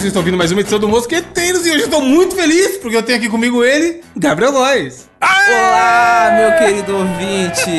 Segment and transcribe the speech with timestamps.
[0.00, 2.96] vocês estão ouvindo mais uma edição do Mosqueteiros e hoje eu estou muito feliz porque
[2.96, 5.10] eu tenho aqui comigo ele, Gabriel Góes.
[5.20, 7.70] Olá, meu querido ouvinte!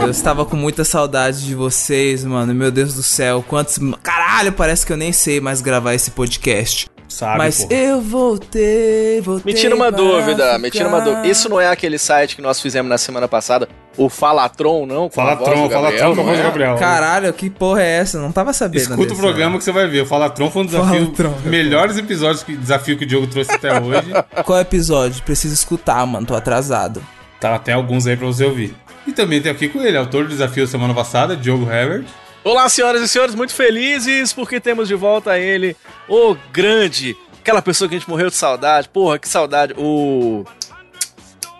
[0.00, 2.54] Eu estava com muita saudade de vocês, mano.
[2.54, 3.80] Meu Deus do céu, quantos.
[4.00, 6.88] Caralho, parece que eu nem sei mais gravar esse podcast.
[7.08, 7.74] Sabe, Mas pô.
[7.74, 9.52] eu voltei, voltei.
[9.52, 11.10] Me tira uma dúvida, me tira uma ficar.
[11.10, 11.28] dúvida.
[11.28, 15.08] Isso não é aquele site que nós fizemos na semana passada, o Falatron, não?
[15.08, 16.42] Com a Fala voz Tron, do fala Gabriel, Tron com a voz do?
[16.44, 16.76] Gabriel.
[16.76, 18.18] Caralho, que porra é essa?
[18.20, 18.82] Não tava sabendo.
[18.82, 20.02] Escuta o programa que você vai ver.
[20.02, 21.34] O Falatron foi um desafio, Falatron.
[21.44, 24.12] melhores episódios que desafio que o Diogo trouxe até hoje.
[24.44, 25.22] Qual episódio?
[25.22, 26.26] Preciso escutar, mano.
[26.26, 27.02] Tô atrasado.
[27.40, 28.74] Tá, tem alguns aí pra você ouvir.
[29.06, 32.04] E também tem aqui com ele, autor do desafio da semana passada, Diogo Herbert.
[32.42, 35.76] Olá, senhoras e senhores, muito felizes porque temos de volta ele,
[36.08, 38.88] o grande, aquela pessoa que a gente morreu de saudade.
[38.88, 39.74] Porra, que saudade.
[39.76, 40.44] O.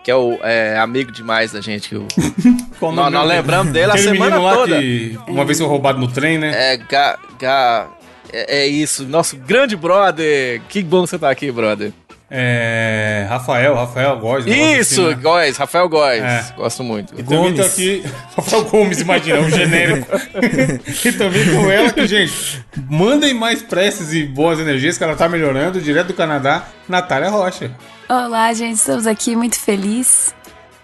[0.07, 1.89] Que é o é, amigo demais da gente.
[1.89, 2.07] Que o...
[2.79, 3.41] Qual Nós, nome nós dele?
[3.41, 4.79] lembramos dele a semana toda.
[4.79, 6.51] que uma vez foi roubado no trem, né?
[6.55, 7.89] É, ga, ga,
[8.31, 10.61] é, é isso, nosso grande brother.
[10.69, 11.91] Que bom você tá aqui, brother.
[12.29, 13.25] É.
[13.29, 14.45] Rafael, Rafael Góes.
[14.45, 15.21] um Isso, assim, né?
[15.21, 16.21] Góes, Rafael Góes.
[16.21, 16.45] É.
[16.57, 17.13] Gosto muito.
[17.17, 17.73] E também tá Gomes.
[17.73, 18.03] aqui.
[18.35, 20.07] Rafael Gomes, imagina, o genérico.
[21.05, 25.29] e também com ela que, gente, mandem mais preces e boas energias, que ela tá
[25.29, 27.71] melhorando, direto do Canadá, Natália Rocha.
[28.09, 30.35] Olá, gente, estamos aqui muito felizes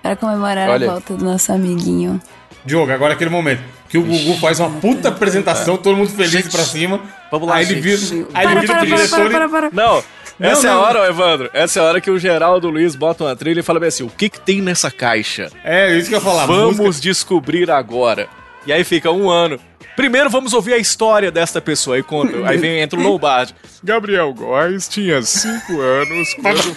[0.01, 0.87] para comemorar Olha.
[0.87, 2.21] a volta do nosso amiguinho.
[2.65, 6.47] Diogo, agora é aquele momento que o Gugu faz uma puta apresentação, todo mundo feliz
[6.47, 6.99] pra cima.
[7.29, 8.01] Vamos lá, aí ele vira,
[8.33, 9.31] aí ele Para, vira para, pro para, diretor para, e.
[9.31, 9.69] para, para.
[9.71, 10.03] Não,
[10.39, 10.81] Não, essa é a não.
[10.81, 11.49] hora, Evandro.
[11.53, 14.03] Essa é a hora que o Geraldo Luiz bota uma trilha e fala bem assim:
[14.03, 15.49] o que, que tem nessa caixa?
[15.63, 16.45] É, isso que eu falar.
[16.45, 18.27] Vamos música- descobrir agora.
[18.65, 19.59] E aí fica um ano.
[19.95, 21.95] Primeiro vamos ouvir a história desta pessoa.
[21.97, 22.47] Aí conta.
[22.47, 23.53] Aí vem, entra o Lombardi.
[23.83, 26.29] Gabriel Góes tinha 5 anos.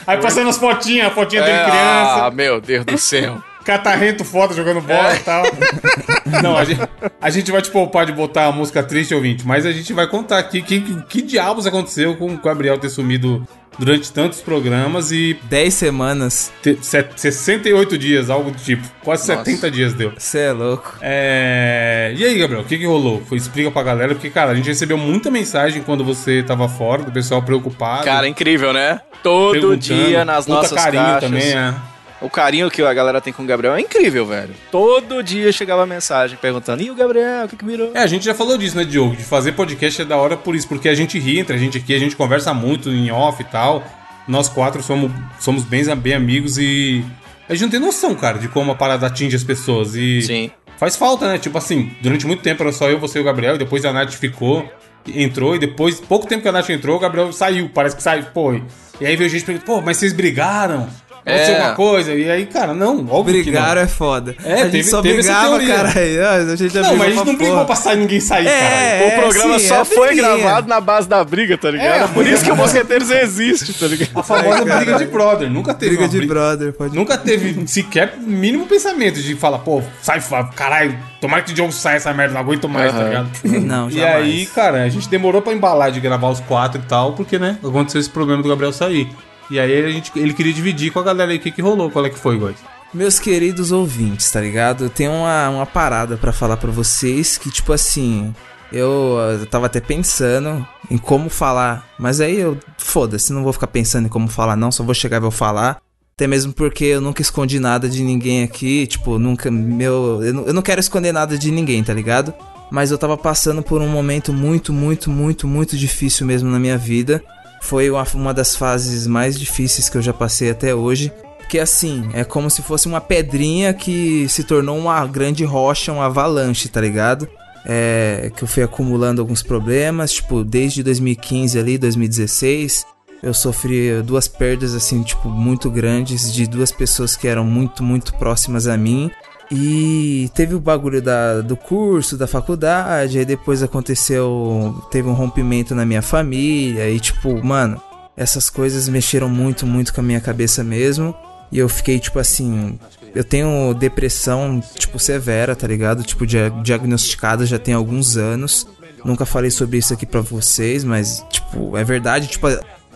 [0.07, 2.27] Aí passando as fotinhas, a fotinha dele É, criança.
[2.27, 3.43] ah, meu Deus do céu.
[3.67, 5.17] Catarrento foda jogando bola É.
[5.17, 5.43] e tal.
[6.43, 6.81] Não, a gente,
[7.21, 10.07] a gente vai te poupar de botar a música triste, ouvinte, mas a gente vai
[10.07, 13.47] contar aqui que, que, que diabos aconteceu com o Gabriel ter sumido
[13.79, 16.51] durante tantos programas e 10 semanas.
[16.63, 18.83] ter set- 68 dias, algo do tipo.
[19.05, 19.45] Quase Nossa.
[19.45, 20.13] 70 dias deu.
[20.17, 20.95] Você é louco.
[21.03, 22.13] É...
[22.17, 23.23] E aí, Gabriel, o que, que rolou?
[23.29, 27.03] Foi, explica pra galera, porque, cara, a gente recebeu muita mensagem quando você tava fora,
[27.03, 28.05] do pessoal preocupado.
[28.05, 29.01] Cara, incrível, né?
[29.23, 31.31] Todo dia nas nossas carinho caixas.
[31.31, 31.75] também, é.
[32.21, 34.55] O carinho que a galera tem com o Gabriel é incrível, velho.
[34.71, 37.93] Todo dia chegava mensagem perguntando: e o Gabriel, o que, que virou?
[37.95, 39.15] É, a gente já falou disso, né, Diogo?
[39.15, 41.77] De fazer podcast é da hora por isso, porque a gente ri entre a gente
[41.79, 43.85] aqui, a gente conversa muito em off e tal.
[44.27, 47.05] Nós quatro somos, somos bem, bem amigos e
[47.49, 49.95] a gente não tem noção, cara, de como a parada atinge as pessoas.
[49.95, 50.51] E Sim.
[50.77, 51.39] faz falta, né?
[51.39, 53.93] Tipo assim, durante muito tempo era só eu, você e o Gabriel, e depois a
[53.93, 54.69] Nath ficou,
[55.07, 58.25] entrou, e depois, pouco tempo que a Nath entrou, o Gabriel saiu, parece que saiu,
[58.35, 58.53] pô.
[59.01, 60.89] E aí veio gente perguntando, pô, mas vocês brigaram?
[61.27, 61.59] Aconteceu É.
[61.59, 62.15] alguma coisa?
[62.15, 64.37] E aí, cara, não, óbvio Brigaram é foda.
[64.45, 66.29] É, a gente teve- só teve brigava, caralho.
[66.53, 66.91] A gente já não.
[66.91, 69.07] Não, mas a gente não brigou pra sair ninguém sair, É, cara.
[69.19, 70.37] O programa sim, só é foi briguinha.
[70.39, 71.87] gravado na base da briga, tá ligado?
[71.87, 74.11] É, É, por isso que o Mosqueteiros existe, tá ligado?
[74.15, 75.51] A famosa briga de brother.
[75.51, 79.83] Nunca teve Briga de briga- brother, pode Nunca teve sequer mínimo pensamento de falar, pô,
[80.01, 80.23] sai,
[80.55, 83.09] caralho, tomara que de jogo saia essa merda, não aguento mais, tá Aham.
[83.09, 83.29] ligado?
[83.67, 84.15] Não, E jamais.
[84.25, 87.59] aí, cara, a gente demorou pra embalar de gravar os quatro e tal, porque, né,
[87.65, 89.09] aconteceu esse problema do Gabriel sair.
[89.51, 91.91] E aí a gente, ele queria dividir com a galera aí o que, que rolou,
[91.91, 92.57] qual é que foi, guys.
[92.93, 94.85] Meus queridos ouvintes, tá ligado?
[94.85, 98.35] Eu tenho uma, uma parada pra falar pra vocês que, tipo assim,
[98.73, 103.67] eu, eu tava até pensando em como falar, mas aí eu, foda-se, não vou ficar
[103.67, 105.81] pensando em como falar, não, só vou chegar e vou falar.
[106.17, 110.55] Até mesmo porque eu nunca escondi nada de ninguém aqui, tipo, nunca, meu, eu eu
[110.55, 112.33] não quero esconder nada de ninguém, tá ligado?
[112.71, 116.79] Mas eu tava passando por um momento muito, muito, muito, muito difícil mesmo na minha
[116.79, 117.23] vida.
[117.61, 121.13] Foi uma, das fases mais difíceis que eu já passei até hoje.
[121.49, 126.03] Que assim, é como se fosse uma pedrinha que se tornou uma grande rocha, um
[126.03, 127.29] avalanche, tá ligado?
[127.65, 132.87] É, que eu fui acumulando alguns problemas, tipo, desde 2015 ali, 2016,
[133.23, 138.15] eu sofri duas perdas, assim, tipo, muito grandes de duas pessoas que eram muito, muito
[138.15, 139.11] próximas a mim.
[139.51, 145.75] E teve o bagulho da, do curso, da faculdade, aí depois aconteceu, teve um rompimento
[145.75, 147.81] na minha família, e tipo, mano,
[148.17, 151.15] essas coisas mexeram muito, muito com a minha cabeça mesmo.
[151.53, 152.77] E eu fiquei, tipo assim,
[153.15, 156.03] eu tenho depressão, tipo, severa, tá ligado?
[156.03, 158.67] Tipo, dia- diagnosticada já tem alguns anos.
[159.05, 162.27] Nunca falei sobre isso aqui pra vocês, mas, tipo, é verdade.
[162.27, 162.49] Tipo,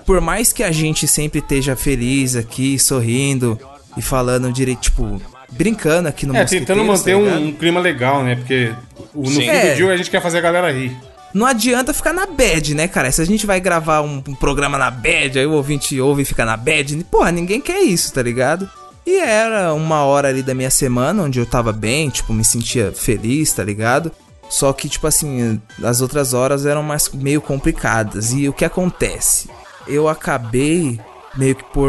[0.04, 3.56] por mais que a gente sempre esteja feliz aqui, sorrindo
[3.96, 7.80] e falando direito, tipo, brincando aqui no É, tentando Mosqueteiros, manter tá um, um clima
[7.80, 8.36] legal, né?
[8.36, 8.72] Porque
[9.14, 9.40] o- no Sim.
[9.40, 9.70] fim É.
[9.72, 10.96] do dia a gente quer fazer a galera rir.
[11.32, 13.12] Não adianta ficar na bad, né, cara?
[13.12, 16.24] Se a gente vai gravar um, um programa na bad, aí o ouvinte ouve e
[16.24, 18.68] fica na bad, porra, ninguém quer isso, tá ligado?
[19.06, 22.92] E era uma hora ali da minha semana onde eu tava bem, tipo, me sentia
[22.92, 24.10] feliz, tá ligado?
[24.48, 28.32] Só que, tipo assim, as outras horas eram mais meio complicadas.
[28.32, 29.48] E o que acontece?
[29.86, 30.98] Eu acabei
[31.36, 31.88] meio que por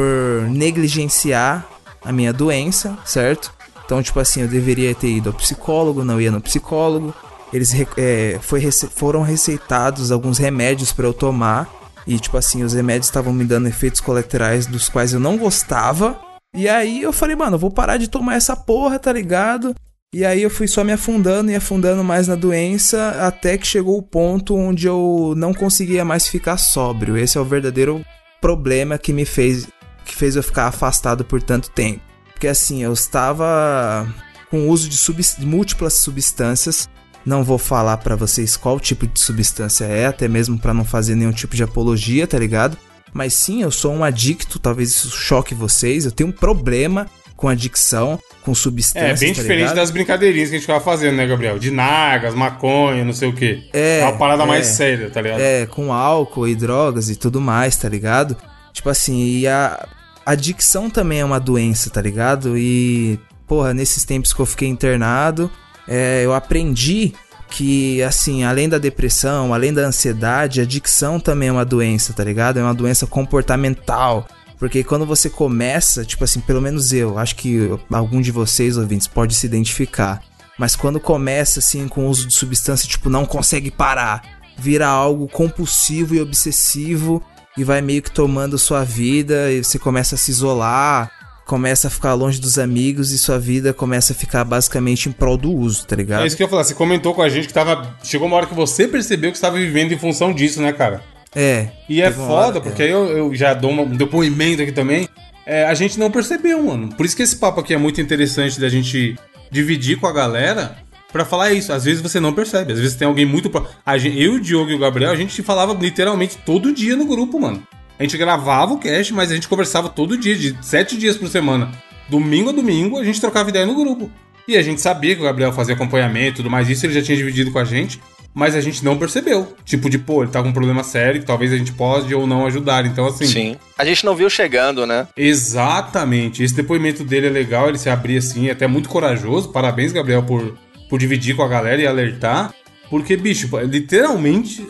[0.49, 1.65] negligenciar
[2.03, 3.53] a minha doença, certo?
[3.85, 7.13] Então, tipo assim, eu deveria ter ido ao psicólogo, não ia no psicólogo.
[7.51, 11.69] Eles é, foi, foram receitados alguns remédios para eu tomar.
[12.07, 16.19] E, tipo assim, os remédios estavam me dando efeitos colaterais dos quais eu não gostava.
[16.55, 19.75] E aí eu falei, mano, eu vou parar de tomar essa porra, tá ligado?
[20.13, 23.97] E aí eu fui só me afundando e afundando mais na doença até que chegou
[23.97, 27.17] o ponto onde eu não conseguia mais ficar sóbrio.
[27.17, 28.05] Esse é o verdadeiro
[28.41, 29.69] problema que me fez
[30.05, 32.01] que fez eu ficar afastado por tanto tempo.
[32.31, 34.07] Porque assim, eu estava
[34.49, 36.89] com o uso de múltiplas substâncias.
[37.25, 41.15] Não vou falar para vocês qual tipo de substância é, até mesmo para não fazer
[41.15, 42.77] nenhum tipo de apologia, tá ligado?
[43.13, 46.05] Mas sim, eu sou um adicto, talvez isso choque vocês.
[46.05, 49.21] Eu tenho um problema com adicção, com substâncias.
[49.21, 49.75] É, bem tá diferente ligado?
[49.75, 51.57] das brincadeirinhas que a gente ficava fazendo, né, Gabriel?
[51.57, 53.63] De nagas, maconha, não sei o quê.
[53.73, 54.45] É, É uma parada é.
[54.45, 55.39] mais séria, tá ligado?
[55.41, 58.37] É, com álcool e drogas e tudo mais, tá ligado?
[58.73, 59.87] Tipo assim, e a
[60.25, 62.57] adicção também é uma doença, tá ligado?
[62.57, 65.51] E, porra, nesses tempos que eu fiquei internado,
[65.87, 67.13] é, eu aprendi
[67.49, 72.57] que, assim, além da depressão, além da ansiedade, adicção também é uma doença, tá ligado?
[72.57, 74.25] É uma doença comportamental.
[74.57, 79.07] Porque quando você começa, tipo assim, pelo menos eu, acho que algum de vocês, ouvintes,
[79.07, 80.23] pode se identificar.
[80.57, 84.21] Mas quando começa, assim, com o uso de substância, tipo, não consegue parar,
[84.57, 87.23] vira algo compulsivo e obsessivo
[87.57, 91.11] e vai meio que tomando sua vida e você começa a se isolar,
[91.45, 95.35] começa a ficar longe dos amigos e sua vida começa a ficar basicamente em prol
[95.37, 96.23] do uso, tá ligado?
[96.23, 96.63] É isso que eu ia falar.
[96.63, 97.95] Você comentou com a gente que tava.
[98.03, 101.03] Chegou uma hora que você percebeu que estava vivendo em função disso, né, cara?
[101.35, 101.67] É.
[101.89, 105.07] E é foda, hora- porque aí eu, eu já dou uma- um depoimento aqui também.
[105.45, 106.89] É, a gente não percebeu, mano.
[106.95, 109.17] Por isso que esse papo aqui é muito interessante da gente
[109.49, 110.77] dividir com a galera
[111.11, 111.73] pra falar isso.
[111.73, 113.49] Às vezes você não percebe, às vezes tem alguém muito.
[113.49, 113.67] Pro...
[113.97, 117.39] Gente, eu, o Diogo e o Gabriel, a gente falava literalmente todo dia no grupo,
[117.39, 117.61] mano.
[117.99, 121.27] A gente gravava o cast, mas a gente conversava todo dia, de sete dias por
[121.27, 121.71] semana.
[122.09, 124.11] Domingo a domingo, a gente trocava ideia no grupo.
[124.47, 127.01] E a gente sabia que o Gabriel fazia acompanhamento e tudo mais, isso ele já
[127.01, 128.01] tinha dividido com a gente,
[128.33, 129.55] mas a gente não percebeu.
[129.63, 132.25] Tipo, de, pô, ele tá com um problema sério, que talvez a gente pode ou
[132.25, 132.85] não ajudar.
[132.85, 133.25] Então, assim.
[133.25, 133.55] Sim.
[133.77, 135.07] A gente não viu chegando, né?
[135.15, 136.43] Exatamente.
[136.43, 139.49] Esse depoimento dele é legal, ele se abrir assim, é até muito corajoso.
[139.49, 140.57] Parabéns, Gabriel, por,
[140.91, 142.53] por dividir com a galera e alertar.
[142.89, 144.67] Porque, bicho, literalmente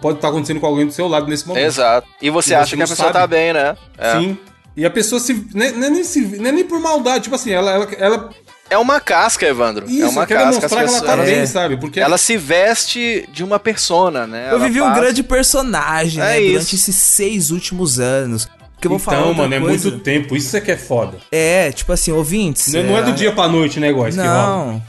[0.00, 1.64] pode estar acontecendo com alguém do seu lado nesse momento.
[1.64, 2.06] Exato.
[2.22, 3.12] E você E acha você que a pessoa sabe.
[3.18, 3.76] tá bem, né?
[3.98, 4.12] É.
[4.18, 4.38] Sim.
[4.76, 5.46] E a pessoa se.
[5.52, 7.70] Não é, não é nem, se, não é nem por maldade, tipo assim, ela.
[7.72, 8.30] ela, ela
[8.70, 9.86] É uma casca, Evandro.
[9.90, 10.50] isso, é uma quer casca.
[10.68, 11.46] demonstrar que ela tá bem, É.
[11.46, 11.76] sabe?
[11.76, 14.46] Porque Ela se veste de uma persona, né?
[14.50, 16.40] Eu Ela vivi um passa- grande personagem, É né?
[16.40, 16.52] isso.
[16.52, 18.48] Durante esses seis últimos anos.
[18.84, 19.90] Porque eu vou falar Então, outra mano, é coisa.
[19.90, 20.36] muito tempo.
[20.36, 21.16] Isso é que é foda.
[21.32, 22.72] É, tipo assim, ouvintes.
[22.72, 24.46] Não, não é do dia pra noite o negócio que rola.
[24.46, 24.82] Não,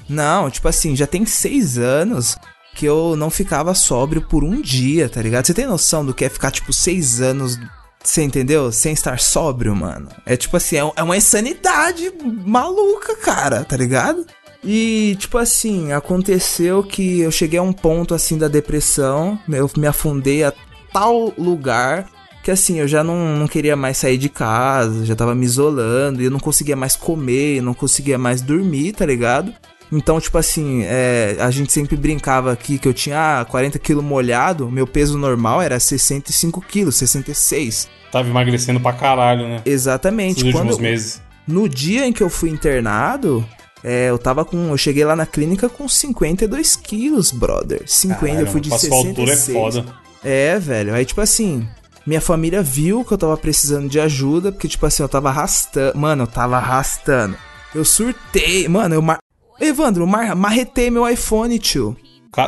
[0.43, 2.37] não, tipo assim, já tem seis anos
[2.75, 5.45] que eu não ficava sóbrio por um dia, tá ligado?
[5.47, 7.57] Você tem noção do que é ficar, tipo, seis anos,
[8.03, 8.69] você entendeu?
[8.71, 10.09] Sem estar sóbrio, mano.
[10.25, 12.11] É tipo assim, é, é uma insanidade
[12.45, 14.25] maluca, cara, tá ligado?
[14.61, 19.87] E, tipo assim, aconteceu que eu cheguei a um ponto, assim, da depressão, eu me
[19.87, 20.51] afundei a
[20.91, 22.09] tal lugar
[22.45, 26.21] que assim, eu já não, não queria mais sair de casa, já tava me isolando,
[26.21, 29.51] e eu não conseguia mais comer, eu não conseguia mais dormir, tá ligado?
[29.91, 34.03] Então, tipo assim, é, a gente sempre brincava aqui que eu tinha ah, 40 quilos
[34.03, 37.87] molhado, meu peso normal era 65 quilos, 66.
[38.11, 39.61] Tava emagrecendo pra caralho, né?
[39.65, 40.43] Exatamente.
[40.45, 41.21] Nos últimos eu- meses.
[41.47, 43.43] no dia em que eu fui internado,
[43.83, 44.69] é, eu tava com.
[44.69, 47.81] Eu cheguei lá na clínica com 52 quilos, brother.
[47.87, 49.57] 50, eu Caralho, fui de pra sua altura é 66.
[49.57, 49.85] foda.
[50.23, 50.93] É, velho.
[50.93, 51.67] Aí, tipo assim,
[52.05, 55.97] minha família viu que eu tava precisando de ajuda, porque, tipo assim, eu tava arrastando.
[55.97, 57.35] Mano, eu tava arrastando.
[57.73, 58.67] Eu surtei.
[58.67, 59.19] Mano, eu mar...
[59.59, 60.35] Evandro, mar...
[60.35, 61.95] marretei meu iPhone, tio.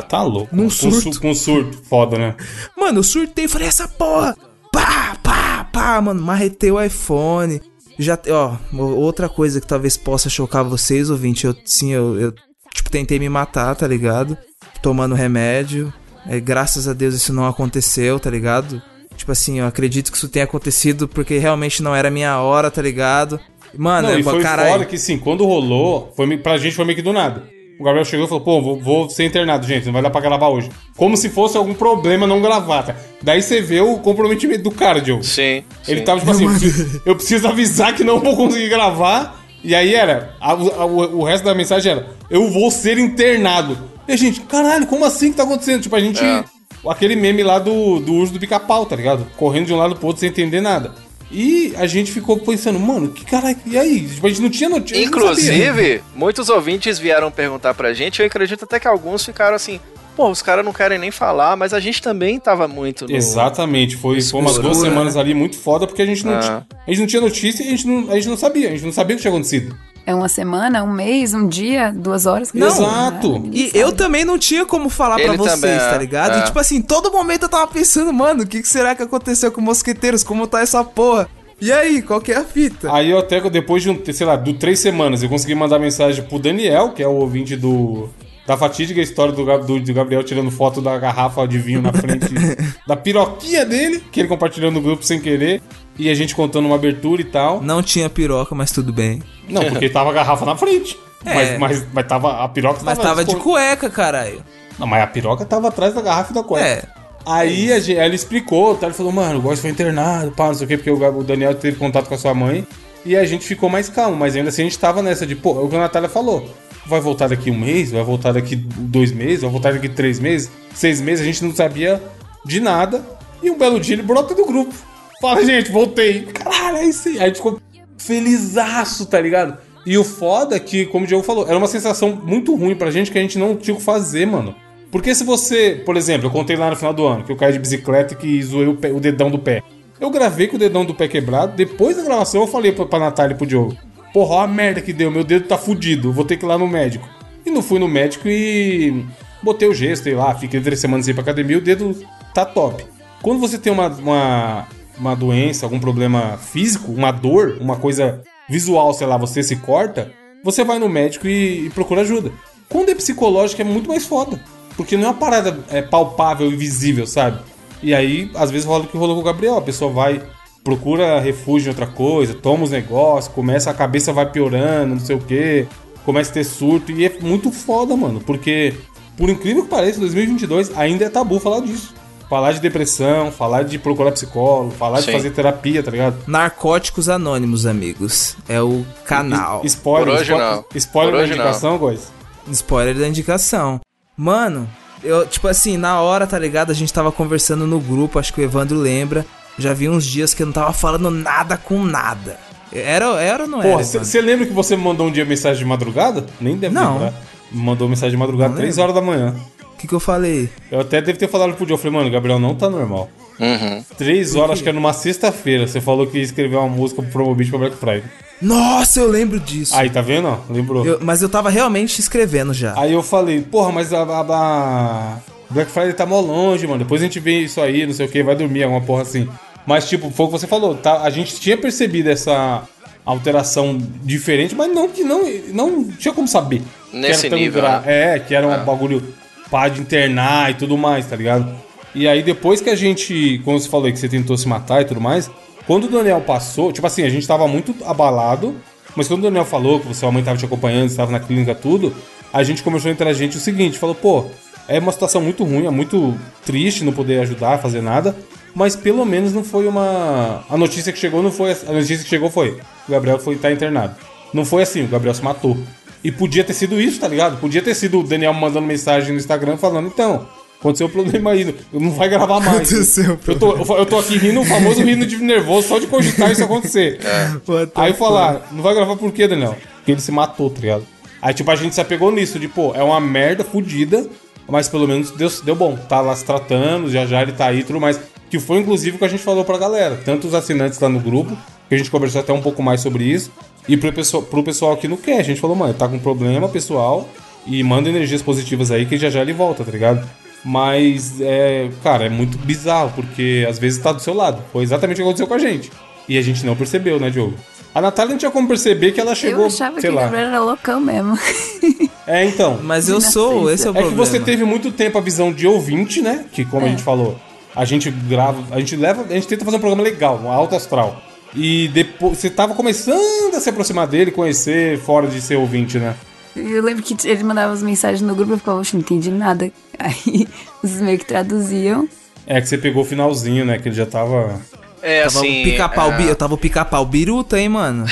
[0.08, 0.54] Tá louco.
[0.54, 1.14] Num com, surto.
[1.14, 2.36] su- com surto, foda, né?
[2.76, 4.36] Mano, eu surtei, falei, essa porra!
[4.70, 7.60] Pá, pá, pá, mano, marretei o iPhone.
[7.98, 12.34] Já, ó, outra coisa que talvez possa chocar vocês, ouvinte, eu, sim, eu, eu,
[12.74, 14.36] tipo, tentei me matar, tá ligado?
[14.82, 15.92] Tomando remédio.
[16.26, 18.82] É, graças a Deus isso não aconteceu, tá ligado?
[19.18, 22.70] Tipo assim, eu acredito que isso tenha acontecido porque realmente não era a minha hora,
[22.70, 23.38] tá ligado?
[23.76, 24.70] Mano, Não, é, e foi caralho.
[24.72, 27.44] foda que, sim, quando rolou, foi, pra gente foi meio que do nada.
[27.78, 30.20] O Gabriel chegou e falou, pô, vou, vou ser internado, gente, não vai dar pra
[30.20, 30.68] gravar hoje.
[30.96, 32.96] Como se fosse algum problema não gravar, tá?
[33.22, 35.22] Daí você vê o comprometimento do cara, Diogo.
[35.22, 35.62] Sim.
[35.86, 36.04] Ele sim.
[36.04, 39.44] tava tipo assim, eu preciso, eu preciso avisar que não vou conseguir gravar.
[39.62, 43.76] E aí era, a- a- o, o resto da mensagem era, eu vou ser internado.
[44.08, 45.82] E a gente, caralho, como assim que tá acontecendo?
[45.82, 46.22] Tipo, a gente.
[46.24, 46.44] É.
[46.86, 49.26] Aquele meme lá do, do urso do pica-pau, tá ligado?
[49.36, 50.92] Correndo de um lado pro outro sem entender nada.
[51.30, 54.00] E a gente ficou pensando, mano, que caralho, e aí?
[54.08, 55.02] Tipo, a gente não tinha notícia.
[55.04, 59.78] Inclusive, muitos ouvintes vieram perguntar pra gente, eu acredito até que alguns ficaram assim,
[60.16, 63.14] pô, os caras não querem nem falar, mas a gente também tava muito no...
[63.14, 66.62] Exatamente, foi, foi umas duas semanas ali muito foda, porque a gente não, Ah.
[66.86, 68.84] a gente não tinha notícia e a gente não, a gente não sabia, a gente
[68.86, 69.76] não sabia o que tinha acontecido.
[70.08, 72.50] É uma semana, um mês, um dia, duas horas?
[72.54, 72.66] Não.
[72.66, 73.42] Exato.
[73.52, 75.78] E eu também não tinha como falar pra Ele vocês, também, é.
[75.78, 76.34] tá ligado?
[76.34, 76.38] É.
[76.38, 79.52] E tipo assim, todo momento eu tava pensando, mano, o que, que será que aconteceu
[79.52, 80.24] com mosqueteiros?
[80.24, 81.28] Como tá essa porra?
[81.60, 82.90] E aí, qual que é a fita?
[82.90, 86.24] Aí eu até, depois de, um, sei lá, de três semanas, eu consegui mandar mensagem
[86.24, 88.08] pro Daniel, que é o ouvinte do...
[88.46, 92.32] Da fatídica história do, do, do Gabriel tirando foto da garrafa de vinho na frente
[92.88, 95.60] da piroquinha dele, que ele compartilhou no grupo sem querer,
[95.98, 97.60] e a gente contando uma abertura e tal.
[97.62, 99.22] Não tinha piroca, mas tudo bem.
[99.48, 100.98] Não, porque tava a garrafa na frente.
[101.24, 101.34] É.
[101.34, 104.42] Mas, mas, mas tava, a piroca Mas tava de escon- cueca, caralho.
[104.78, 106.64] Não, mas a piroca tava atrás da garrafa e da cueca.
[106.66, 106.84] É.
[107.26, 108.86] Aí a gente, ele explicou, tá?
[108.86, 111.54] ele falou, mano, o Góis foi internado, pá, não sei o quê, porque o Daniel
[111.54, 112.66] teve contato com a sua mãe.
[113.04, 115.60] E a gente ficou mais calmo, mas ainda assim a gente tava nessa de, pô,
[115.60, 116.48] é o que a Natália falou.
[116.86, 120.50] Vai voltar daqui um mês, vai voltar daqui dois meses, vai voltar daqui três meses,
[120.74, 122.02] seis meses, a gente não sabia
[122.44, 123.04] de nada.
[123.42, 124.74] E um belo dia ele brota do grupo.
[125.20, 126.22] Fala, gente, voltei.
[126.22, 127.20] Caralho, é isso aí.
[127.20, 127.60] Aí ficou
[127.96, 129.58] felizaço, tá ligado?
[129.86, 132.90] E o foda é que, como o Diego falou, era uma sensação muito ruim pra
[132.90, 134.54] gente que a gente não tinha o que fazer, mano.
[134.90, 137.52] Porque se você, por exemplo, eu contei lá no final do ano que eu caí
[137.52, 139.62] de bicicleta e que zoei o, pé- o dedão do pé.
[140.00, 141.56] Eu gravei com o dedão do pé quebrado.
[141.56, 143.76] Depois da gravação eu falei pra, pra Natália e pro Diogo:
[144.12, 146.56] Porra, ó a merda que deu, meu dedo tá fudido, vou ter que ir lá
[146.56, 147.08] no médico.
[147.44, 149.04] E não fui no médico e
[149.42, 151.96] botei o gesto, sei lá, fiquei três semanas sem ir pra academia, o dedo
[152.34, 152.84] tá top.
[153.22, 154.68] Quando você tem uma, uma,
[154.98, 160.10] uma doença, algum problema físico, uma dor, uma coisa visual, sei lá, você se corta,
[160.42, 162.32] você vai no médico e, e procura ajuda.
[162.68, 164.40] Quando é psicológico é muito mais foda.
[164.76, 167.40] Porque não é uma parada é, palpável e visível, sabe?
[167.82, 169.56] E aí, às vezes rola o que rolou com o Gabriel.
[169.56, 170.22] A pessoa vai,
[170.62, 175.16] procura refúgio em outra coisa, toma os negócios, começa, a cabeça vai piorando, não sei
[175.16, 175.66] o quê,
[176.04, 176.92] começa a ter surto.
[176.92, 178.20] E é muito foda, mano.
[178.20, 178.72] Porque,
[179.16, 181.92] por incrível que pareça, 2022 ainda é tabu falar disso.
[182.28, 185.06] Falar de depressão, falar de procurar psicólogo, falar Sim.
[185.06, 186.16] de fazer terapia, tá ligado?
[186.26, 188.36] Narcóticos Anônimos, amigos.
[188.46, 189.62] É o canal.
[189.64, 190.64] Spoiler, Por hoje spo- não.
[190.74, 191.44] spoiler Por da hoje não.
[191.44, 192.12] indicação, Góis?
[192.50, 193.80] Spoiler da indicação.
[194.14, 194.68] Mano,
[195.02, 196.70] eu, tipo assim, na hora, tá ligado?
[196.70, 199.24] A gente tava conversando no grupo, acho que o Evandro lembra.
[199.58, 202.38] Já vi uns dias que eu não tava falando nada com nada.
[202.70, 203.70] Era, era ou não era?
[203.70, 204.04] Porra, Evandro?
[204.04, 206.26] você lembra que você me mandou um dia mensagem de madrugada?
[206.38, 206.92] Nem deve Não.
[206.94, 207.14] lembrar.
[207.50, 208.92] Me mandou mensagem de madrugada, Não 3 lembro.
[208.92, 209.34] horas da manhã.
[209.78, 210.48] O que, que eu falei?
[210.72, 213.08] Eu até devo ter falado pro Diogo, eu falei, mano, Gabriel não tá normal.
[213.38, 213.84] Uhum.
[213.96, 217.12] 3 horas, acho que era numa sexta-feira, você falou que ia escrever uma música pro
[217.12, 218.02] Promobit pra Black Friday.
[218.42, 219.76] Nossa, eu lembro disso.
[219.76, 220.26] Aí, tá vendo?
[220.26, 220.38] ó?
[220.52, 220.84] Lembrou.
[220.84, 222.76] Eu- mas eu tava realmente escrevendo já.
[222.76, 225.16] Aí eu falei, porra, mas a, a- a
[225.48, 226.80] Black Friday tá mó longe, mano.
[226.80, 229.28] Depois a gente vê isso aí, não sei o que, vai dormir, alguma porra assim.
[229.64, 231.02] Mas, tipo, foi o que você falou, tá?
[231.02, 232.62] A gente tinha percebido essa
[233.06, 236.62] alteração diferente, mas não que não, não tinha como saber.
[236.90, 238.14] que Nesse era tão nível, gra- né?
[238.14, 239.02] É, que era um bagulho
[239.50, 241.54] pá de internar e tudo mais, tá ligado?
[241.94, 244.82] E aí depois que a gente, como você falou aí, que você tentou se matar
[244.82, 245.30] e tudo mais,
[245.66, 248.56] quando o Daniel passou, tipo assim, a gente tava muito abalado,
[248.96, 251.94] mas quando o Daniel falou que sua mãe tava te acompanhando, estava na clínica, tudo,
[252.32, 254.26] a gente começou entre a gente o seguinte, falou, pô,
[254.66, 258.14] é uma situação muito ruim, é muito triste não poder ajudar, fazer nada,
[258.54, 260.44] mas pelo menos não foi uma...
[260.48, 261.52] A notícia que chegou não foi...
[261.52, 263.94] A notícia que chegou foi, o Gabriel foi estar internado.
[264.32, 265.56] Não foi assim, o Gabriel se matou.
[266.02, 267.40] E podia ter sido isso, tá ligado?
[267.40, 270.26] Podia ter sido o Daniel mandando mensagem no Instagram falando, então,
[270.60, 272.72] aconteceu um problema aí, não vai gravar mais.
[272.72, 276.30] Aconteceu eu, tô, eu tô aqui rindo, o famoso rindo de nervoso, só de cogitar
[276.30, 276.98] isso acontecer.
[276.98, 279.56] The Aí falar, não vai gravar por quê, Daniel?
[279.76, 280.86] Porque ele se matou, tá ligado?
[281.20, 284.06] Aí, tipo, a gente se apegou nisso, de, pô, é uma merda fodida,
[284.48, 285.76] mas pelo menos deu, deu bom.
[285.76, 288.00] Tá lá se tratando, já já ele tá aí e tudo mais.
[288.30, 290.00] Que foi, inclusive, o que a gente falou pra galera.
[290.04, 291.36] Tanto os assinantes lá no grupo,
[291.68, 293.32] que a gente conversou até um pouco mais sobre isso,
[293.68, 295.18] e pro pessoal, pro pessoal que não quer.
[295.18, 297.08] A gente falou, mano, tá com problema, pessoal,
[297.46, 300.08] e manda energias positivas aí, que já já ele volta, tá ligado?
[300.44, 304.42] Mas, é, cara, é muito bizarro, porque às vezes tá do seu lado.
[304.52, 305.70] Foi exatamente o que aconteceu com a gente.
[306.08, 307.34] E a gente não percebeu, né, Diogo?
[307.74, 310.00] A Natália não tinha como perceber que ela chegou, eu achava sei que o.
[310.00, 311.18] Gabriel era loucão mesmo.
[312.10, 312.58] É, então.
[312.62, 314.06] Mas eu sou, esse é o É que problema.
[314.06, 316.24] você teve muito tempo a visão de ouvinte, né?
[316.32, 317.20] Que como a gente falou,
[317.54, 320.56] a gente grava, a gente leva, a gente tenta fazer um programa legal, um alto
[320.56, 321.02] astral.
[321.34, 325.94] E depois você tava começando a se aproximar dele, conhecer fora de ser ouvinte, né?
[326.34, 329.10] Eu lembro que ele mandava as mensagens no grupo e eu ficava, oxe, não entendi
[329.10, 329.50] nada.
[329.78, 330.28] Aí
[330.62, 331.88] os meio que traduziam.
[332.26, 333.58] É que você pegou o finalzinho, né?
[333.58, 334.40] Que ele já tava.
[334.80, 335.40] É Tava assim.
[335.40, 337.84] o pica-pau, é, eu tava o pica-pau biruta, hein, mano?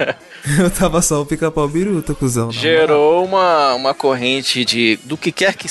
[0.58, 2.50] eu tava só o pica-pau biruta, cuzão.
[2.50, 5.68] gerou uma, uma corrente de do que quer que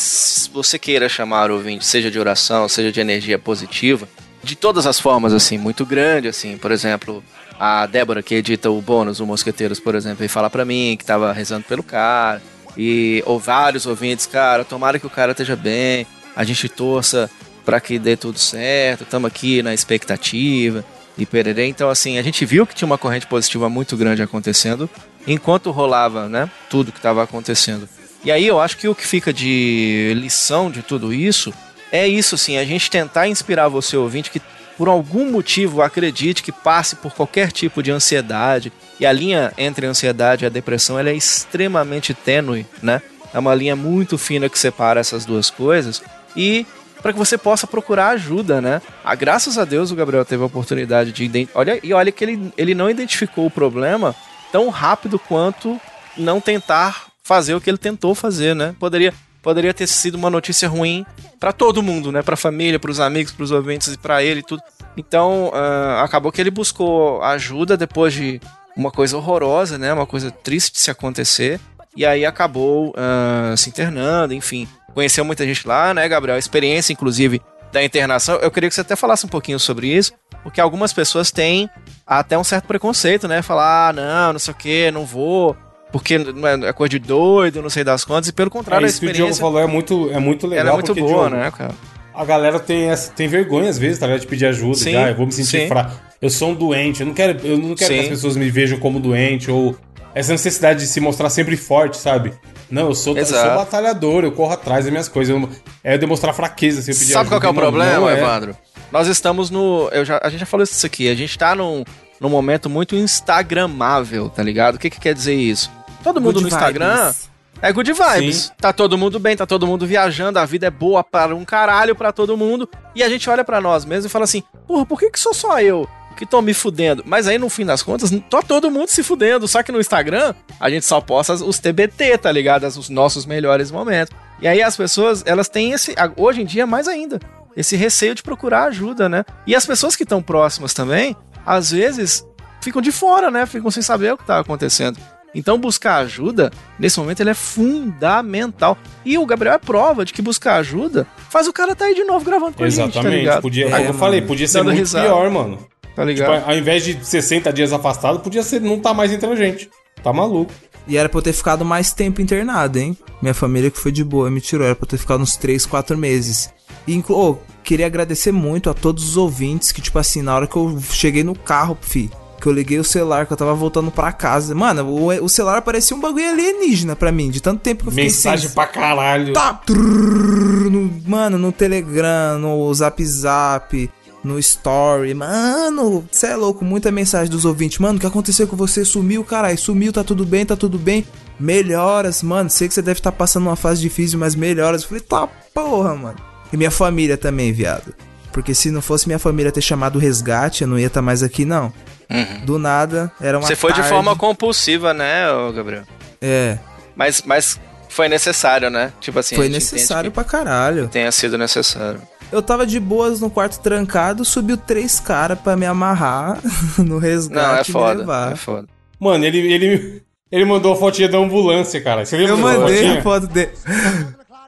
[0.53, 4.07] você queira chamar ouvinte, seja de oração, seja de energia positiva,
[4.49, 6.57] de todas as formas, assim, muito grande, assim.
[6.57, 7.23] Por exemplo,
[7.59, 11.05] a Débora, que edita o bônus, o Mosqueteiros, por exemplo, veio falar pra mim que
[11.05, 12.41] tava rezando pelo cara.
[12.75, 17.29] E ou vários ouvintes, cara, tomara que o cara esteja bem, a gente torça
[17.63, 20.83] para que dê tudo certo, estamos aqui na expectativa
[21.17, 21.67] e pererê.
[21.67, 24.89] Então, assim, a gente viu que tinha uma corrente positiva muito grande acontecendo
[25.27, 27.87] enquanto rolava, né, tudo que estava acontecendo.
[28.23, 31.53] E aí eu acho que o que fica de lição de tudo isso
[31.91, 34.41] é isso, assim, a gente tentar inspirar você, ouvinte, que
[34.77, 38.71] por algum motivo acredite que passe por qualquer tipo de ansiedade.
[38.99, 43.01] E a linha entre a ansiedade e a depressão é extremamente tênue, né?
[43.33, 46.01] É uma linha muito fina que separa essas duas coisas.
[46.35, 46.65] E
[47.01, 48.81] para que você possa procurar ajuda, né?
[49.03, 52.53] Ah, graças a Deus o Gabriel teve a oportunidade de olha e olha que ele,
[52.57, 54.15] ele não identificou o problema
[54.51, 55.79] tão rápido quanto
[56.17, 58.75] não tentar fazer o que ele tentou fazer, né?
[58.79, 61.05] Poderia poderia ter sido uma notícia ruim
[61.39, 62.21] para todo mundo, né?
[62.21, 64.61] Para a família, para os amigos, para os ouvintes e para ele e tudo.
[64.97, 68.41] Então uh, acabou que ele buscou ajuda depois de
[68.75, 69.93] uma coisa horrorosa, né?
[69.93, 71.59] Uma coisa triste de se acontecer.
[71.95, 74.67] E aí acabou uh, se internando, enfim
[74.99, 76.35] conheceu muita gente lá, né, Gabriel?
[76.35, 77.41] A experiência, inclusive,
[77.71, 78.35] da internação.
[78.35, 81.69] Eu queria que você até falasse um pouquinho sobre isso, porque algumas pessoas têm
[82.05, 83.41] até um certo preconceito, né?
[83.41, 85.55] Falar, ah, não, não sei o que, não vou,
[85.91, 88.95] porque é, é coisa de doido, não sei das contas, e pelo contrário, é, isso
[88.95, 89.25] a experiência...
[89.25, 90.65] que o Diogo falou é muito, é muito legal.
[90.65, 91.73] Ela é muito porque, boa, Diogo, né, cara?
[92.13, 94.21] A galera tem, tem vergonha às vezes, tá ligado?
[94.21, 94.77] De pedir ajuda.
[94.77, 95.95] Sim, de, ah, eu vou me sentir fraco.
[96.21, 96.99] Eu sou um doente.
[96.99, 99.49] Eu não quero, eu não quero que as pessoas me vejam como doente.
[99.49, 99.73] Ou
[100.13, 102.33] essa necessidade de se mostrar sempre forte, sabe?
[102.69, 105.33] Não, eu sou, eu sou batalhador, eu corro atrás das minhas coisas.
[105.33, 105.49] Eu,
[105.81, 108.17] é demonstrar fraqueza se eu pedir Sabe qual é o problema, não é.
[108.17, 108.57] Evandro?
[108.91, 109.87] Nós estamos no.
[109.91, 111.09] Eu já, a gente já falou isso aqui.
[111.09, 111.85] A gente tá num,
[112.19, 114.75] num momento muito instagramável, tá ligado?
[114.75, 115.71] O que, que quer dizer isso?
[116.03, 117.05] Todo mundo good no Instagram.
[117.05, 117.29] Vibes.
[117.61, 118.37] É good vibes.
[118.37, 118.51] Sim.
[118.57, 121.95] Tá todo mundo bem, tá todo mundo viajando, a vida é boa para um caralho
[121.95, 122.69] para todo mundo.
[122.95, 125.33] E a gente olha para nós mesmos e fala assim: porra, por que, que sou
[125.33, 125.87] só eu?
[126.19, 127.01] que estão me fudendo.
[127.05, 129.47] Mas aí, no fim das contas, tá todo mundo se fudendo.
[129.47, 132.65] Só que no Instagram, a gente só posta os TBT, tá ligado?
[132.65, 134.13] Os nossos melhores momentos.
[134.41, 135.95] E aí as pessoas, elas têm esse.
[136.17, 137.19] Hoje em dia, mais ainda.
[137.55, 139.23] Esse receio de procurar ajuda, né?
[139.47, 142.25] E as pessoas que estão próximas também, às vezes,
[142.61, 143.45] ficam de fora, né?
[143.45, 144.99] Ficam sem saber o que tá acontecendo.
[145.33, 148.77] Então buscar ajuda, nesse momento, ele é fundamental.
[149.05, 152.03] E o Gabriel é prova de que buscar ajuda faz o cara tá aí de
[152.03, 152.97] novo gravando com Exatamente.
[152.97, 153.41] a gente, tá ligado?
[153.41, 155.05] Podia, é, eu falei, podia ser muito risada.
[155.05, 155.59] pior, mano.
[155.95, 156.37] Tá ligado?
[156.39, 159.69] Tipo, ao invés de 60 dias afastado, podia ser não tá mais entre a gente.
[160.01, 160.51] Tá maluco.
[160.87, 162.97] E era pra eu ter ficado mais tempo internado, hein?
[163.21, 164.65] Minha família que foi de boa me tirou.
[164.65, 166.49] Era pra eu ter ficado uns 3, 4 meses.
[166.87, 170.55] E, oh, queria agradecer muito a todos os ouvintes que, tipo assim, na hora que
[170.55, 174.11] eu cheguei no carro, fi, que eu liguei o celular, que eu tava voltando pra
[174.11, 174.55] casa.
[174.55, 177.91] Mano, o, o celular parecia um bagulho alienígena pra mim, de tanto tempo que eu
[177.91, 178.55] fiquei Mensagem sem...
[178.55, 179.33] pra caralho.
[179.33, 183.89] Tá, trrr, no, mano, no Telegram, no Zap Zap,
[184.23, 185.13] no story.
[185.13, 187.79] Mano, você é louco, muita mensagem dos ouvintes.
[187.79, 188.83] Mano, o que aconteceu com você?
[188.85, 189.57] Sumiu, caralho.
[189.57, 191.05] Sumiu, tá tudo bem, tá tudo bem.
[191.39, 192.49] Melhoras, mano.
[192.49, 194.83] Sei que você deve estar tá passando uma fase difícil, mas melhoras.
[194.83, 196.17] Eu falei, tá porra, mano.
[196.51, 197.93] E minha família também, viado.
[198.31, 201.05] Porque se não fosse minha família ter chamado o resgate, eu não ia estar tá
[201.05, 201.71] mais aqui, não.
[202.09, 202.45] Uhum.
[202.45, 203.83] Do nada, era uma Você foi tarde...
[203.83, 205.83] de forma compulsiva, né, Gabriel?
[206.21, 206.57] É.
[206.95, 208.91] Mas, mas foi necessário, né?
[208.99, 209.35] Tipo assim.
[209.35, 210.87] Foi necessário pra caralho.
[210.87, 212.01] Tenha sido necessário.
[212.31, 216.39] Eu tava de boas no quarto trancado, subiu três caras pra me amarrar
[216.77, 218.31] no resgate Não, é foda, me levar.
[218.33, 218.67] É foda.
[218.99, 222.05] Mano, ele, ele, ele mandou a fotinha da ambulância, cara.
[222.05, 223.51] Você Eu mandei a foto dele.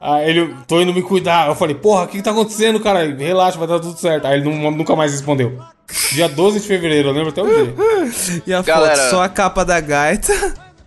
[0.02, 1.48] Ah, ele, tô indo me cuidar.
[1.48, 3.06] Eu falei, porra, o que, que tá acontecendo, cara?
[3.14, 4.26] Relaxa, vai dar tudo certo.
[4.26, 5.60] Aí ele não, nunca mais respondeu.
[6.12, 7.76] Dia 12 de fevereiro, eu lembro até o dia.
[8.48, 10.34] e a Galera, foto, só a capa da gaita.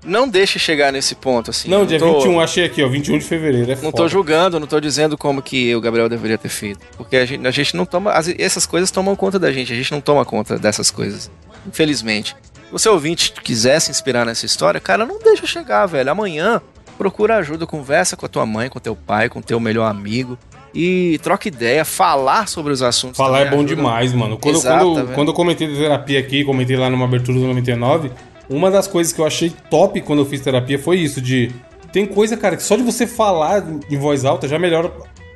[0.05, 1.69] Não deixe chegar nesse ponto, assim.
[1.71, 2.15] Não, dia tô...
[2.15, 3.71] 21, achei aqui, ó, 21 de fevereiro.
[3.71, 3.97] É não foda.
[3.97, 6.81] tô julgando, não tô dizendo como que o Gabriel deveria ter feito.
[6.97, 8.13] Porque a gente, a gente não toma.
[8.13, 11.31] As, essas coisas tomam conta da gente, a gente não toma conta dessas coisas.
[11.67, 12.37] Infelizmente.
[12.67, 16.11] Se você ouvinte quiser se inspirar nessa história, cara, não deixa chegar, velho.
[16.11, 16.61] Amanhã,
[16.97, 20.39] procura ajuda, conversa com a tua mãe, com teu pai, com teu melhor amigo
[20.75, 23.17] e troca ideia, falar sobre os assuntos.
[23.17, 23.77] Falar é bom ajuda.
[23.77, 24.37] demais, mano.
[24.37, 27.47] Quando, Exato, quando, tá quando eu comentei de terapia aqui, comentei lá numa abertura do
[27.47, 28.11] 99,
[28.49, 31.53] uma das coisas que eu achei top quando eu fiz terapia foi isso, de...
[31.93, 34.91] Tem coisa, cara, que só de você falar em voz alta já melhora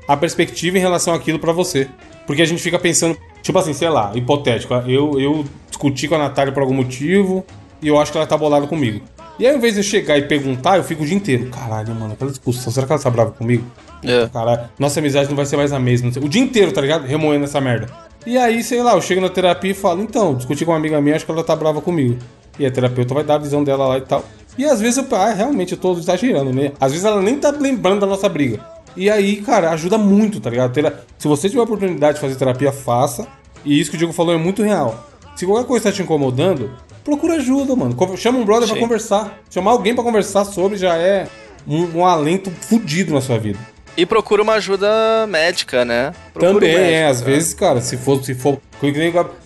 [0.08, 1.88] a perspectiva em relação àquilo para você.
[2.26, 6.18] Porque a gente fica pensando, tipo assim, sei lá, hipotético, eu, eu discuti com a
[6.18, 7.46] Natália por algum motivo
[7.80, 9.02] e eu acho que ela tá bolada comigo.
[9.38, 11.48] E aí, ao invés de eu chegar e perguntar, eu fico o dia inteiro.
[11.50, 13.64] Caralho, mano, aquela discussão, será que ela tá brava comigo?
[14.02, 14.26] É.
[14.28, 16.10] Caralho, nossa amizade não vai ser mais a mesma.
[16.20, 17.06] O dia inteiro, tá ligado?
[17.06, 17.88] Remoendo essa merda.
[18.26, 21.00] E aí, sei lá, eu chego na terapia e falo, então, discuti com uma amiga
[21.00, 22.18] minha, acho que ela tá brava comigo.
[22.58, 24.24] E a terapeuta vai dar a visão dela lá e tal.
[24.58, 26.72] E às vezes eu, ah, realmente eu tô exagerando, né?
[26.80, 28.58] Às vezes ela nem tá lembrando da nossa briga.
[28.96, 30.74] E aí, cara, ajuda muito, tá ligado?
[31.16, 33.28] Se você tiver a oportunidade de fazer terapia, faça.
[33.64, 35.08] e isso que o Diogo falou é muito real.
[35.36, 36.72] Se qualquer coisa tá te incomodando,
[37.08, 37.96] procura ajuda, mano.
[38.16, 38.82] Chama um brother pra Sim.
[38.82, 39.40] conversar.
[39.50, 41.26] Chamar alguém pra conversar sobre já é
[41.66, 43.58] um, um alento fudido na sua vida.
[43.96, 46.12] E procura uma ajuda médica, né?
[46.32, 47.32] Procura Também, um médico, é, às cara.
[47.32, 48.60] vezes, cara, se for, se for.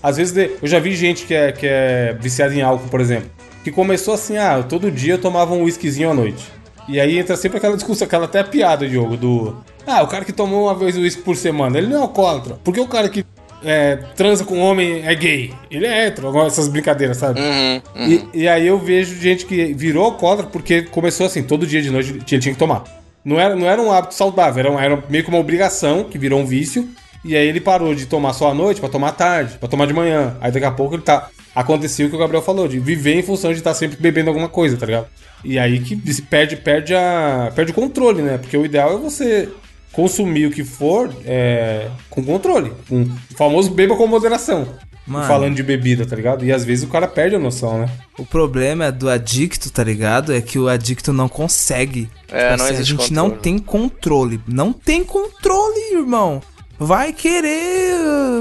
[0.02, 3.30] Às vezes eu já vi gente que é, que é viciada em álcool, por exemplo,
[3.64, 6.52] que começou assim, ah, todo dia eu tomava um whiskyzinho à noite.
[6.88, 9.56] E aí entra sempre aquela discussão, aquela até piada, Diogo, do.
[9.86, 12.58] Ah, o cara que tomou uma vez o uísque por semana, ele não é alcoólatra.
[12.62, 13.24] Por que o cara que
[13.64, 15.52] é, transa com homem é gay?
[15.70, 17.40] Ele é hétero, essas brincadeiras, sabe?
[17.40, 18.08] Uhum, uhum.
[18.34, 21.90] E, e aí eu vejo gente que virou alcoólatra porque começou assim, todo dia de
[21.90, 22.84] noite ele tinha que tomar.
[23.24, 26.18] Não era, não era um hábito saudável, era, um- era meio que uma obrigação, que
[26.18, 26.88] virou um vício.
[27.24, 29.86] E aí ele parou de tomar só à noite pra tomar à tarde, pra tomar
[29.86, 30.36] de manhã.
[30.40, 31.28] Aí daqui a pouco ele tá.
[31.54, 34.48] Aconteceu o que o Gabriel falou, de viver em função de estar sempre bebendo alguma
[34.48, 35.06] coisa, tá ligado?
[35.44, 38.38] E aí que se perde, perde, a, perde o controle, né?
[38.38, 39.48] Porque o ideal é você
[39.92, 42.72] consumir o que for é, com controle.
[42.88, 44.66] Com o famoso beba com moderação.
[45.06, 45.26] Mano.
[45.26, 46.44] Falando de bebida, tá ligado?
[46.44, 47.90] E às vezes o cara perde a noção, né?
[48.16, 50.32] O problema do adicto, tá ligado?
[50.32, 52.08] É que o adicto não consegue.
[52.28, 53.42] É, não a existe gente não controle.
[53.42, 54.40] tem controle.
[54.46, 56.40] Não tem controle, irmão.
[56.78, 57.96] Vai querer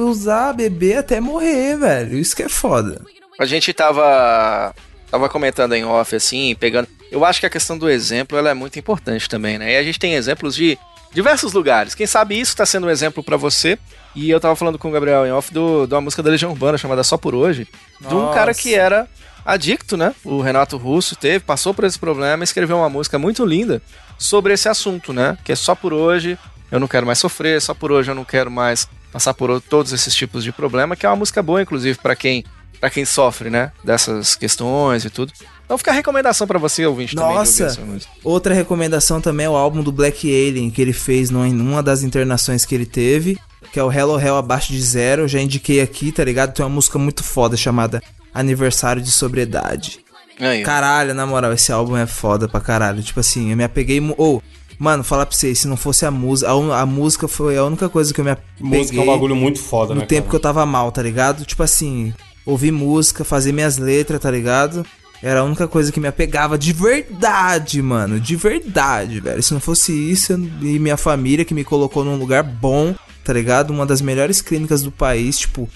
[0.05, 2.17] usar, beber até morrer, velho.
[2.17, 3.01] Isso que é foda.
[3.39, 4.73] A gente tava
[5.09, 6.87] tava comentando em off assim, pegando.
[7.11, 9.73] Eu acho que a questão do exemplo ela é muito importante também, né?
[9.73, 10.77] E a gente tem exemplos de
[11.13, 11.95] diversos lugares.
[11.95, 13.78] Quem sabe isso tá sendo um exemplo pra você.
[14.13, 16.52] E eu tava falando com o Gabriel em off do, de uma música da Legião
[16.52, 17.67] Urbana chamada Só por Hoje,
[18.00, 18.34] de um Nossa.
[18.34, 19.08] cara que era
[19.45, 20.13] adicto, né?
[20.24, 23.82] O Renato Russo teve, passou por esse problema e escreveu uma música muito linda
[24.17, 25.38] sobre esse assunto, né?
[25.43, 26.38] Que é só por hoje,
[26.69, 29.91] eu não quero mais sofrer, só por hoje eu não quero mais passar por todos
[29.93, 32.43] esses tipos de problema, que é uma música boa, inclusive, pra quem
[32.81, 33.71] para quem sofre, né?
[33.83, 35.31] Dessas questões e tudo.
[35.63, 37.35] Então fica a recomendação pra você, ouvinte, também.
[37.35, 37.65] Nossa!
[37.65, 38.11] essa música.
[38.23, 42.65] Outra recomendação também é o álbum do Black Alien que ele fez numa, das internações
[42.65, 43.39] que ele teve,
[43.71, 45.21] que é o Hello Hell Abaixo de Zero.
[45.21, 46.53] Eu já indiquei aqui, tá ligado?
[46.53, 48.01] Tem uma música muito foda chamada
[48.33, 49.99] Aniversário de Sobriedade.
[50.39, 50.63] Aí.
[50.63, 53.03] Caralho, na moral, esse álbum é foda pra caralho.
[53.03, 54.01] Tipo assim, eu me apeguei.
[54.17, 54.41] Ou,
[54.79, 56.51] mano, falar pra vocês, se não fosse a música.
[56.51, 59.35] A, a música foi a única coisa que eu me apeguei Música é um bagulho
[59.35, 60.07] muito foda, no né?
[60.07, 60.29] tempo cara?
[60.31, 61.45] que eu tava mal, tá ligado?
[61.45, 62.11] Tipo assim,
[62.45, 64.86] ouvir música, fazer minhas letras, tá ligado?
[65.23, 68.19] Era a única coisa que me apegava de verdade, mano.
[68.19, 69.43] De verdade, velho.
[69.43, 73.69] Se não fosse isso e minha família que me colocou num lugar bom, tá ligado?
[73.69, 75.69] Uma das melhores clínicas do país, tipo.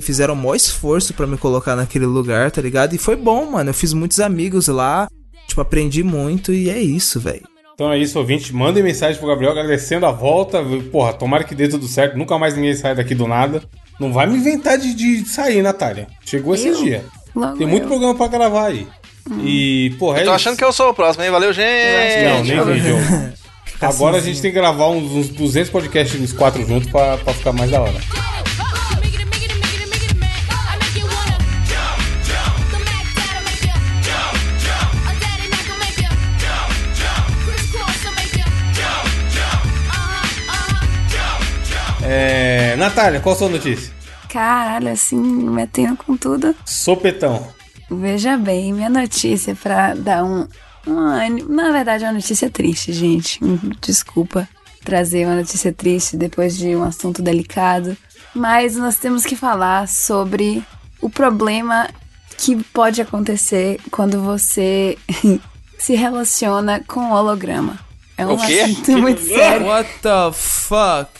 [0.00, 2.94] Fizeram o maior esforço pra me colocar naquele lugar, tá ligado?
[2.94, 3.70] E foi bom, mano.
[3.70, 5.08] Eu fiz muitos amigos lá.
[5.46, 7.42] Tipo, aprendi muito e é isso, velho.
[7.74, 8.54] Então é isso, ouvinte.
[8.54, 10.62] Mandem mensagem pro Gabriel agradecendo a volta.
[10.90, 12.16] Porra, tomara que dê tudo certo.
[12.16, 13.62] Nunca mais ninguém sai daqui do nada.
[13.98, 16.06] Não vai me inventar de, de sair, Natália.
[16.24, 16.84] Chegou esses Eu?
[16.84, 17.02] dias.
[17.56, 17.88] Tem muito eu.
[17.88, 18.86] programa pra gravar aí.
[19.42, 20.36] E, porra, é Eu tô isso.
[20.36, 21.30] achando que eu sou o próximo, hein?
[21.30, 22.54] Valeu, gente!
[22.54, 23.38] Não, nem vi.
[23.80, 27.32] Agora a gente tem que gravar uns, uns 200 podcasts os quatro juntos pra, pra
[27.32, 27.94] ficar mais da hora.
[42.08, 42.74] É...
[42.76, 43.92] Natália, qual a sua notícia?
[44.28, 46.54] Caralho, assim, metendo com tudo.
[46.64, 47.48] Sopetão.
[47.90, 50.46] Veja bem, minha notícia pra dar um,
[50.86, 51.48] um ânimo.
[51.54, 53.40] Na verdade, é uma notícia triste, gente.
[53.80, 54.46] Desculpa
[54.84, 57.96] trazer uma notícia triste depois de um assunto delicado.
[58.34, 60.62] Mas nós temos que falar sobre
[61.00, 61.88] o problema
[62.36, 64.96] que pode acontecer quando você
[65.78, 67.78] se relaciona com holograma.
[68.16, 68.60] É um O quê?
[68.60, 69.66] assunto muito sério.
[69.66, 71.10] What the fuck?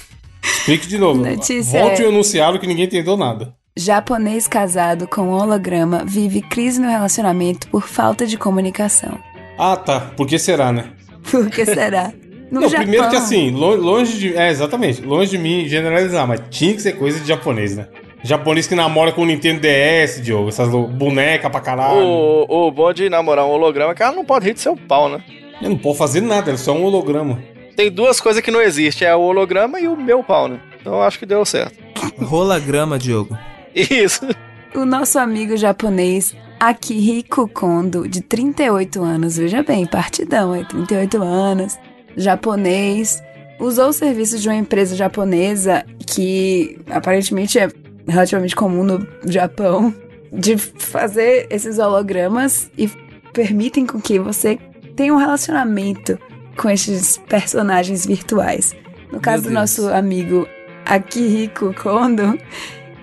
[0.53, 1.25] Explique de novo.
[1.25, 3.55] Notícia Volte é- o enunciado que ninguém entendeu nada.
[3.77, 9.19] Japonês casado com holograma vive crise no relacionamento por falta de comunicação.
[9.57, 10.01] Ah, tá.
[10.17, 10.91] Por que será, né?
[11.31, 12.13] Por que será?
[12.51, 14.37] No Não, Japão, primeiro que assim, lo- longe de.
[14.37, 15.03] É, exatamente.
[15.03, 17.87] Longe de mim generalizar, mas tinha que ser coisa de japonês, né?
[18.25, 20.49] Japonês que namora com o Nintendo DS, Diogo.
[20.49, 22.01] Essas lo- boneca pra caralho.
[22.01, 24.77] O, o bom de namorar um holograma é que ela não pode rir do seu
[24.77, 25.23] pau, né?
[25.61, 27.39] Eu não posso fazer nada, é só um holograma.
[27.79, 30.61] Tem duas coisas que não existem, é o holograma e o meu pau, né?
[30.81, 31.79] Então eu acho que deu certo.
[32.19, 33.39] Rolagrama, Diogo.
[33.73, 34.27] Isso.
[34.75, 41.79] O nosso amigo japonês Akihiko Kondo, de 38 anos, veja bem, partidão, é 38 anos,
[42.17, 43.23] japonês,
[43.61, 47.69] usou o serviço de uma empresa japonesa que aparentemente é
[48.09, 49.95] relativamente comum no Japão,
[50.33, 52.89] de fazer esses hologramas e
[53.33, 54.59] permitem com que você
[54.97, 56.19] tenha um relacionamento
[56.61, 58.75] com esses personagens virtuais.
[59.13, 60.47] No caso do nosso amigo
[60.85, 62.39] Akihiko Kondo,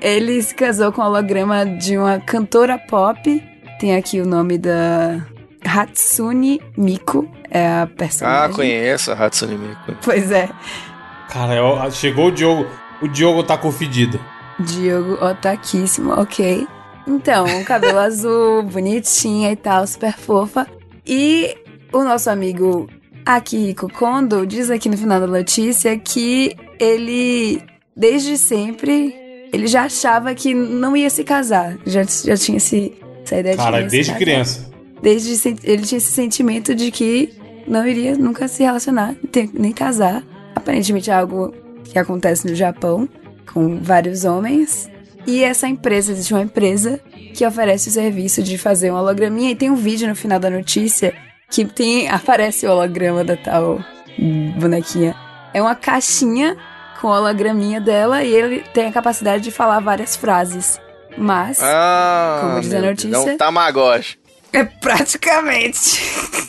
[0.02, 3.44] ele se casou com o holograma de uma cantora pop.
[3.80, 5.26] Tem aqui o nome da
[5.63, 8.56] Hatsune Miku, é a Ah, personagem.
[8.56, 9.96] conheço a Hatsune Miku.
[10.04, 10.50] Pois é.
[11.30, 12.68] Cara, eu- chegou o Diogo.
[13.02, 14.20] O Diogo tá com fedido.
[14.60, 16.65] Diogo otaquíssimo, ok.
[17.08, 20.65] Então, cabelo azul, bonitinha e tal, super fofa.
[21.06, 21.56] E
[21.91, 22.88] o nosso amigo
[23.26, 27.60] Akihiko Kondo diz aqui no final da notícia que ele,
[27.96, 29.16] desde sempre,
[29.52, 31.78] ele já achava que não ia se casar.
[31.86, 34.70] Já, já tinha esse, essa ideia Cara, de desde criança.
[35.02, 37.34] Desde ele tinha esse sentimento de que
[37.68, 39.16] não iria nunca se relacionar,
[39.54, 40.24] nem casar.
[40.56, 41.52] Aparentemente é algo
[41.84, 43.10] que acontece no Japão
[43.52, 44.90] com vários homens.
[45.26, 47.00] E essa empresa, existe uma empresa
[47.34, 50.50] que oferece o serviço de fazer um holograminha e tem um vídeo no final da
[50.52, 51.14] notícia
[51.50, 53.80] que tem aparece o holograma da tal
[54.58, 55.16] bonequinha.
[55.54, 56.58] É uma caixinha
[57.00, 60.80] com o holograminha dela e ele tem a capacidade de falar várias frases.
[61.18, 63.10] Mas Ah, Como diz a notícia.
[63.12, 64.18] Deus, É um Tamagotchi.
[64.52, 66.02] é praticamente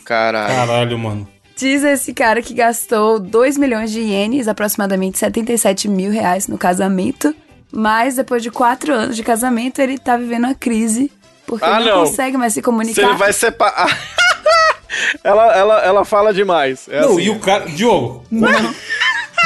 [0.04, 0.54] Caralho.
[0.54, 1.28] Caralho, mano.
[1.56, 7.34] Diz esse cara que gastou 2 milhões de ienes, aproximadamente 77 mil reais no casamento.
[7.72, 11.10] Mas depois de 4 anos de casamento, ele tá vivendo uma crise.
[11.46, 12.06] Porque Ah, ele não, não.
[12.06, 13.02] consegue mais se Se comunicar.
[13.02, 13.88] ele vai separar.
[15.24, 16.88] ela, ela, ela fala demais.
[16.88, 17.22] É não, assim.
[17.22, 17.66] e o cara.
[17.66, 18.24] Diogo.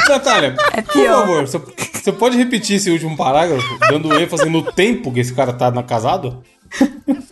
[0.09, 1.61] Natália, É por favor, você,
[1.93, 5.83] você pode repetir esse último parágrafo, dando ênfase no tempo que esse cara tá na
[5.83, 6.43] casado?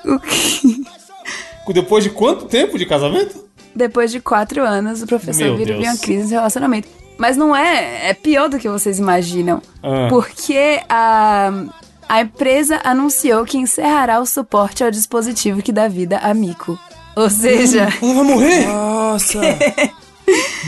[0.06, 3.46] O que- Depois de quanto tempo de casamento?
[3.76, 6.88] Depois de 4 anos, o professor vira uma crise de relacionamento.
[7.18, 8.10] Mas não é.
[8.10, 9.62] É pior do que vocês imaginam.
[9.84, 10.08] Ah.
[10.10, 11.52] Porque a.
[12.08, 16.80] A empresa anunciou que encerrará o suporte ao dispositivo que dá vida a Mico.
[17.20, 18.66] Ou seja, Ela vai morrer?
[18.66, 19.42] Nossa!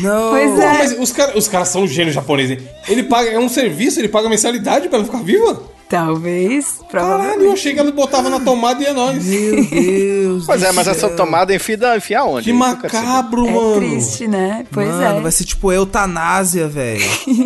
[0.01, 0.31] Não!
[0.31, 0.67] Pois é.
[0.73, 2.67] mas os caras os caras são gênios japoneses, hein?
[2.89, 5.61] Ele paga, é um serviço, ele paga mensalidade pra ela ficar viva?
[5.91, 7.53] Talvez, Caralho, eu provavelmente.
[7.53, 9.23] achei que ela botava na tomada e é nóis.
[9.25, 10.45] Meu Deus!
[10.45, 12.45] Pois é, mas essa tomada enfia, enfia onde?
[12.45, 13.75] Que macabro, É mano.
[13.75, 14.65] triste, né?
[14.71, 15.21] Pois Mano, é.
[15.21, 17.03] vai ser tipo eutanásia, velho.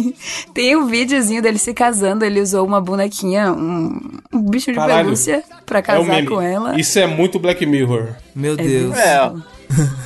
[0.54, 4.00] Tem um videozinho dele se casando, ele usou uma bonequinha, um,
[4.32, 5.04] um bicho de Caralho.
[5.06, 6.28] pelúcia pra É casar meme.
[6.28, 6.80] com ela.
[6.80, 8.10] Isso é muito Black Mirror.
[8.36, 8.96] Meu Deus.
[8.98, 9.32] É.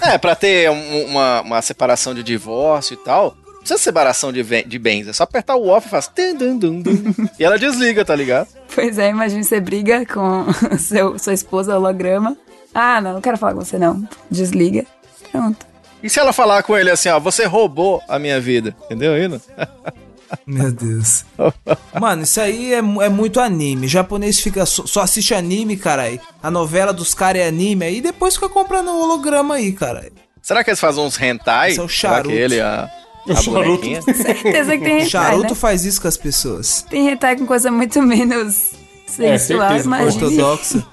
[0.02, 3.36] É, pra ter um- uma, uma separação de divórcio e tal.
[3.60, 6.08] Não precisa separação de, de bens, é só apertar o off e faz.
[6.08, 6.82] tum, dum.
[7.38, 8.48] e ela desliga, tá ligado?
[8.74, 10.45] Pois é, imagina você briga com
[10.80, 12.36] seu, sua esposa holograma.
[12.74, 14.08] Ah, não, não quero falar com você não.
[14.32, 14.86] Desliga.
[15.32, 15.65] Pronto.
[16.02, 19.41] E se ela falar com ele assim, ó, você roubou a minha vida, entendeu ainda?
[20.45, 21.26] Meu Deus.
[22.00, 23.88] Mano, isso aí é, é muito anime.
[23.88, 26.19] japonês fica só, só assiste anime, caralho.
[26.41, 30.13] A novela dos caras é anime aí depois fica comprando holograma aí, caralho.
[30.41, 31.72] Será que eles fazem uns hentai?
[31.72, 32.30] Esse é o Será charuto.
[32.30, 33.86] que ele, a, O a charuto.
[34.13, 35.55] Certeza que tem hentai, Charuto né?
[35.55, 36.86] faz isso com as pessoas.
[36.89, 38.71] Tem hentai com coisa muito menos
[39.05, 40.25] sensual, certeza, imagina.
[40.25, 40.88] Ortodoxa.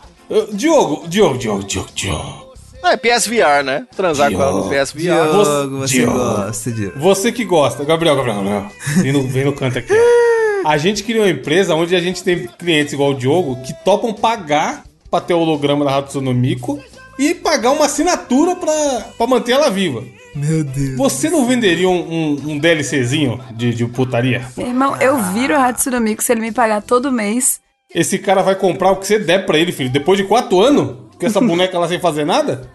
[0.53, 2.47] Diogo, Diogo, Diogo, Diogo, Diogo.
[2.85, 3.87] É, PSVR, né?
[3.97, 5.01] Transar com ela no PSVR.
[5.03, 6.19] Diogo, você Diogo.
[6.19, 6.99] gosta, Diogo.
[7.01, 7.85] Você que gosta.
[7.85, 8.71] Gabriel, Gabriel, Gabriel.
[9.03, 10.69] Vem no, vem no canto aqui, ó.
[10.69, 14.13] A gente criou uma empresa onde a gente tem clientes igual o Diogo que topam
[14.13, 16.81] pagar pra ter o holograma da Hatsune Miku
[17.19, 18.73] e pagar uma assinatura pra,
[19.17, 20.03] pra manter ela viva.
[20.35, 20.97] Meu Deus.
[20.97, 24.45] Você não venderia um, um, um DLCzinho de, de putaria?
[24.57, 27.59] Meu irmão, eu viro o Hatsune Miku se ele me pagar todo mês.
[27.95, 29.89] Esse cara vai comprar o que você der pra ele, filho.
[29.89, 32.71] Depois de quatro anos, com essa boneca lá sem fazer nada?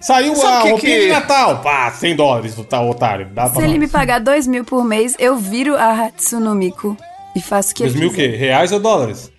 [0.00, 1.60] Saiu Sabe a que roupinha que- de Natal.
[1.62, 3.28] Pá, 100 dólares, tá, otário.
[3.34, 6.96] Dá Se pra ele me pagar dois mil por mês, eu viro a Hatsune Miku
[7.36, 8.28] e faço o que Dois mil o quê?
[8.28, 9.30] Reais ou dólares?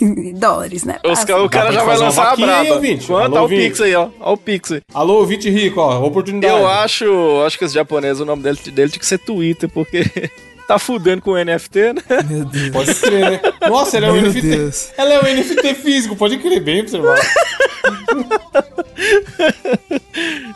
[0.34, 0.98] Dólares, né?
[1.04, 2.74] Os, o cara já vai lançar a braba.
[2.74, 3.06] ouvinte?
[3.06, 3.34] Quanto?
[3.34, 3.48] Olha o?
[3.48, 4.08] Pix aí, ó.
[4.20, 4.82] Olha o Pix aí.
[4.94, 6.04] Alô, ouvinte rico, ó.
[6.04, 6.52] Oportunidade.
[6.52, 10.04] Eu acho, acho que esse japonês, o nome dele, dele tinha que ser Twitter, porque
[10.66, 12.02] tá fudendo com o NFT, né?
[12.28, 12.70] Meu Deus.
[12.70, 13.40] Pode crer, né?
[13.68, 14.40] Nossa, ele é um Meu NFT.
[14.42, 14.90] Deus.
[14.96, 17.20] Ela é um NFT físico, pode crer, bem observado.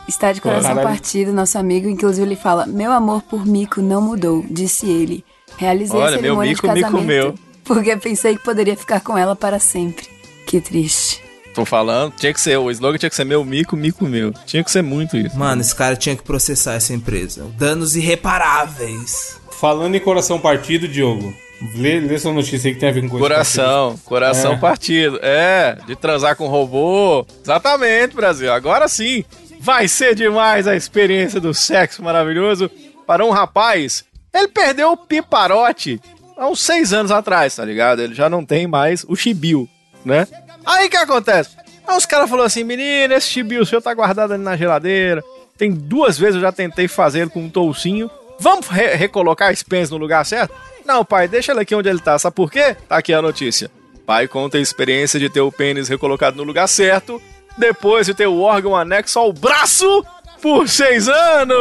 [0.09, 0.89] Está de coração Caralho.
[0.89, 1.89] partido, nosso amigo.
[1.89, 5.25] Inclusive, ele fala: Meu amor por Mico não mudou, disse ele.
[5.57, 7.35] Realizei Olha, a meu cerimônia mico, de mico casamento meu.
[7.67, 10.07] Porque pensei que poderia ficar com ela para sempre.
[10.47, 11.23] Que triste.
[11.55, 14.33] Tô falando, tinha que ser, o slogan tinha que ser meu mico, mico meu.
[14.45, 15.39] Tinha que ser muito isso.
[15.39, 17.47] Mano, esse cara tinha que processar essa empresa.
[17.57, 19.41] Danos irreparáveis.
[19.53, 21.35] Falando em coração partido, Diogo,
[21.75, 24.57] lê, lê sua notícia aí que tem a ver com coisa Coração, coração É.
[24.59, 25.19] partido.
[25.23, 27.27] É, de transar com robô.
[27.43, 28.53] Exatamente, Brasil.
[28.53, 29.25] Agora sim,
[29.59, 32.71] vai ser demais a experiência do sexo maravilhoso
[33.07, 34.05] para um rapaz.
[34.35, 35.99] Ele perdeu o piparote
[36.37, 38.01] há uns seis anos atrás, tá ligado?
[38.03, 39.69] Ele já não tem mais o chibio,
[40.05, 40.27] né?
[40.65, 41.51] Aí que acontece?
[41.87, 45.23] Aí os caras falaram assim, menino, esse chibio seu tá guardado ali na geladeira.
[45.57, 48.11] Tem duas vezes eu já tentei fazer ele com um toucinho.
[48.39, 50.53] Vamos re- recolocar pênis no lugar certo?
[50.85, 52.19] Não, pai, deixa ele aqui onde ele tá.
[52.19, 52.77] Sabe por quê?
[52.89, 53.71] Tá aqui a notícia.
[54.05, 57.21] Pai conta a experiência de ter o pênis recolocado no lugar certo,
[57.57, 60.05] depois de ter o órgão anexo ao braço
[60.41, 61.59] por seis anos!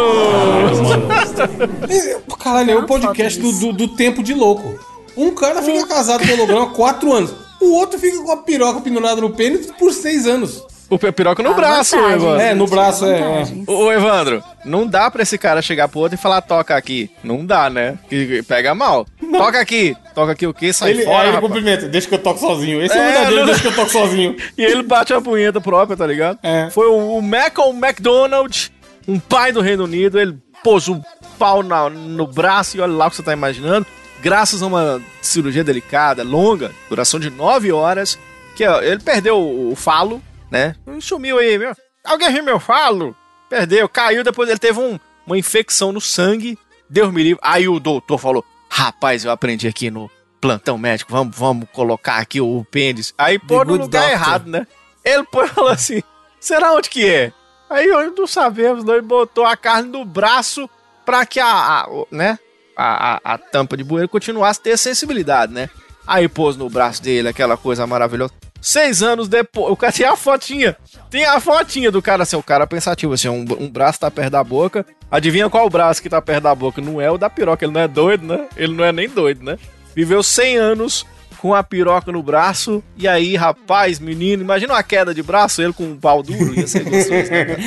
[2.40, 4.80] Caralho, é o podcast do, do, do tempo de louco.
[5.18, 7.34] Um cara fica casado com holograma há 4 anos.
[7.62, 10.64] O outro fica com a piroca pendurada no pênis por 6 anos.
[10.90, 12.42] O piroca no A braço, vantagem, Evandro.
[12.42, 13.46] É, no braço, é, é.
[13.72, 17.10] Ô, Evandro, não dá pra esse cara chegar pro outro e falar toca aqui.
[17.24, 17.98] Não dá, né?
[18.10, 19.06] Que pega mal.
[19.32, 19.96] Toca aqui.
[20.14, 20.72] Toca aqui o quê?
[20.72, 22.82] Sai Ele, fora, é, ele cumprimenta, deixa que eu toco sozinho.
[22.82, 24.36] Esse é, É, o verdadeiro, não- deixa que eu toco sozinho.
[24.58, 26.38] E ele bate a punheta própria, tá ligado?
[26.44, 26.70] É.
[26.70, 28.72] Foi o, o Malcolm McDonald,
[29.08, 31.02] um pai do Reino Unido, ele pôs um
[31.38, 33.86] pau na- no braço e olha lá o que você tá imaginando.
[34.22, 38.18] Graças a uma cirurgia delicada, longa, duração de nove horas,
[38.56, 40.22] que ó, ele perdeu o, o falo,
[40.52, 40.76] né?
[41.02, 41.74] Sumiu aí, meu.
[42.04, 43.16] Alguém viu meu falo?
[43.50, 46.58] Perdeu, caiu, depois ele teve um- uma infecção no sangue,
[46.90, 47.40] Deus me livre.
[47.44, 50.10] Aí o doutor falou, rapaz, eu aprendi aqui no
[50.42, 53.14] plantão médico, vamos, vamos colocar aqui o pênis.
[53.18, 54.12] Aí pô no lugar doctor.
[54.12, 54.68] errado, né?
[55.04, 56.02] Ele pô, falou assim,
[56.40, 57.32] será onde que é?
[57.70, 58.94] Aí nós não sabemos, não.
[58.94, 60.70] Ele botou a carne no braço
[61.04, 62.38] pra que a, a- né,
[62.78, 65.70] a, a, a tampa de bueiro continuasse a ter sensibilidade, né?
[66.06, 68.34] Aí pôs no braço dele aquela coisa maravilhosa.
[68.66, 70.76] Seis anos depois, o cara tem a fotinha.
[71.12, 74.32] Tem a fotinha do cara assim, o cara pensativo, assim, um, um braço tá perto
[74.32, 74.84] da boca.
[75.12, 76.82] Adivinha qual braço que tá perto da boca?
[76.82, 78.48] Não é o da piroca, ele não é doido, né?
[78.58, 79.60] Ele não é nem doido, né?
[79.96, 81.06] Viveu 100 anos
[81.38, 82.84] com a piroca no braço.
[82.98, 86.66] E aí, rapaz, menino, imagina uma queda de braço, ele com um pau duro, ia
[86.66, 87.58] ser gostoso, né,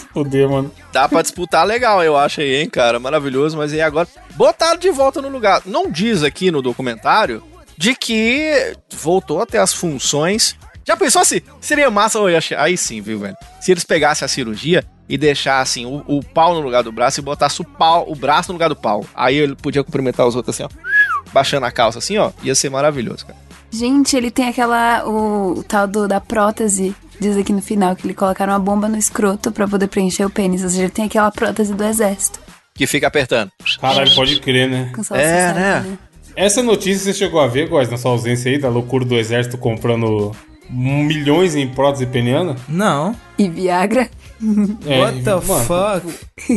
[0.10, 0.72] fuder, mano.
[0.90, 2.98] Dá pra disputar legal, eu acho aí, hein, cara?
[2.98, 5.60] Maravilhoso, mas aí agora botaram de volta no lugar.
[5.66, 7.42] Não diz aqui no documentário
[7.76, 10.56] de que voltou a ter as funções.
[10.86, 11.40] Já pensou assim?
[11.60, 12.18] Seria massa,
[12.58, 13.36] aí sim, viu, velho?
[13.60, 17.22] Se eles pegassem a cirurgia e deixassem o, o pau no lugar do braço e
[17.22, 19.04] botassem o pau, o braço no lugar do pau.
[19.14, 21.30] Aí ele podia cumprimentar os outros assim, ó.
[21.32, 22.30] Baixando a calça assim, ó.
[22.42, 23.38] Ia ser maravilhoso, cara.
[23.70, 25.04] Gente, ele tem aquela.
[25.04, 26.94] O, o tal do, da prótese.
[27.18, 30.30] Diz aqui no final que ele colocaram uma bomba no escroto pra poder preencher o
[30.30, 30.62] pênis.
[30.62, 32.38] Ou seja, ele tem aquela prótese do exército.
[32.74, 33.50] Que fica apertando.
[33.80, 34.92] Caralho, pode crer, né?
[34.94, 35.98] Com só É, né?
[36.36, 39.56] Essa notícia você chegou a ver, Góis, na sua ausência aí, da loucura do exército
[39.56, 40.32] comprando
[40.68, 42.56] milhões em prótese peniana?
[42.68, 43.14] Não.
[43.38, 44.08] E Viagra.
[44.86, 46.06] É, What the mano, fuck?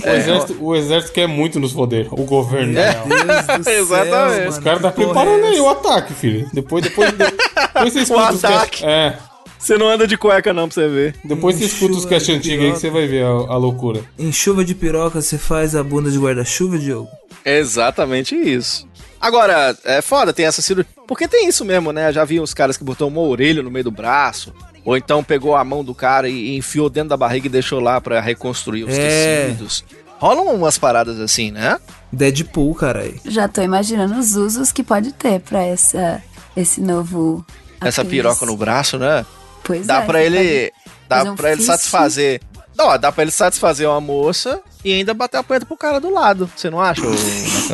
[0.06, 2.08] O exército, o exército quer muito nos foder.
[2.12, 2.78] O governo.
[2.78, 2.94] É.
[2.94, 4.38] Deus do céu, Exatamente.
[4.40, 6.50] mano, Os caras tá preparando é aí o ataque, filho.
[6.52, 8.84] Depois, depois, depois você escuta os ataque.
[8.86, 9.18] É.
[9.60, 11.16] Você não anda de cueca não pra você ver.
[11.24, 14.02] Depois você escuta os cast antigos aí que você vai ver a, a loucura.
[14.18, 17.10] Em chuva de piroca, você faz a bunda de guarda-chuva, Diogo?
[17.44, 18.88] Exatamente isso.
[19.20, 20.92] Agora, é foda, tem essa cirurgia.
[21.08, 22.12] Porque tem isso mesmo, né?
[22.14, 24.54] Já vi uns caras que botou uma orelha no meio do braço.
[24.86, 28.00] Ou então pegou a mão do cara e enfiou dentro da barriga e deixou lá
[28.00, 29.48] pra reconstruir os É.
[29.48, 29.84] tecidos.
[30.20, 31.78] Rolam umas paradas assim, né?
[32.12, 33.20] Deadpool, caralho.
[33.26, 36.22] Já tô imaginando os usos que pode ter pra essa,
[36.56, 37.46] esse novo.
[37.82, 38.10] Essa apêndice.
[38.24, 39.26] piroca no braço, né?
[39.64, 40.72] Pois Dá é, pra ele.
[41.10, 42.42] Dá um pra ele satisfazer.
[42.76, 46.10] Não, dá pra ele satisfazer uma moça e ainda bater a punheta pro cara do
[46.12, 46.50] lado.
[46.56, 47.02] Você não acha,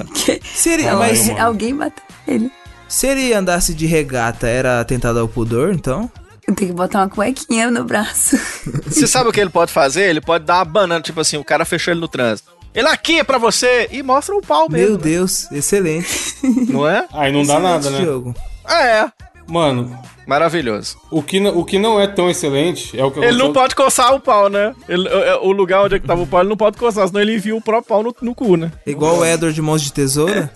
[0.54, 1.30] Seria, mas.
[1.40, 2.52] Alguém bateu ele.
[2.88, 6.10] se ele andasse de regata, era atentado ao pudor, então?
[6.46, 8.38] Tem que botar uma cuequinha no braço.
[8.86, 10.10] Você sabe o que ele pode fazer?
[10.10, 12.52] Ele pode dar uma banana, tipo assim, o cara fechou ele no trânsito.
[12.74, 13.88] Ele aqui é pra você!
[13.92, 14.88] E mostra o pau mesmo.
[14.88, 15.04] Meu né?
[15.04, 16.36] Deus, excelente.
[16.70, 17.06] Não é?
[17.14, 18.06] Aí não dá nada, Excelente, né?
[18.06, 18.36] Diogo.
[18.68, 19.12] É.
[19.48, 20.98] Mano, Maravilhoso.
[21.12, 23.76] o que, não- o que não é tão excelente é o que Ele não pode
[23.76, 24.74] coçar o pau, né?
[24.88, 25.08] Ele-
[25.42, 27.36] o, o lugar onde é que tava o pau, ele não pode coçar, senão ele
[27.36, 28.72] envia o próprio pau no, no cu, né?
[28.88, 30.50] Igual o Edward de Mãos de Tesoura.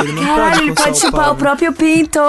[0.00, 2.20] Ele não Caralho, ele coçar pode chupar pau, o próprio pinto!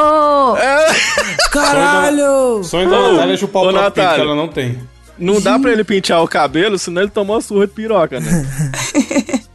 [1.52, 2.60] Caralho!
[2.60, 4.78] O sonho da Ô, Natália é chupar o próprio pinto, ela não tem.
[5.18, 8.28] Não dá pra ele pentear o cabelo, senão ele tomou uma surra de piroca, né?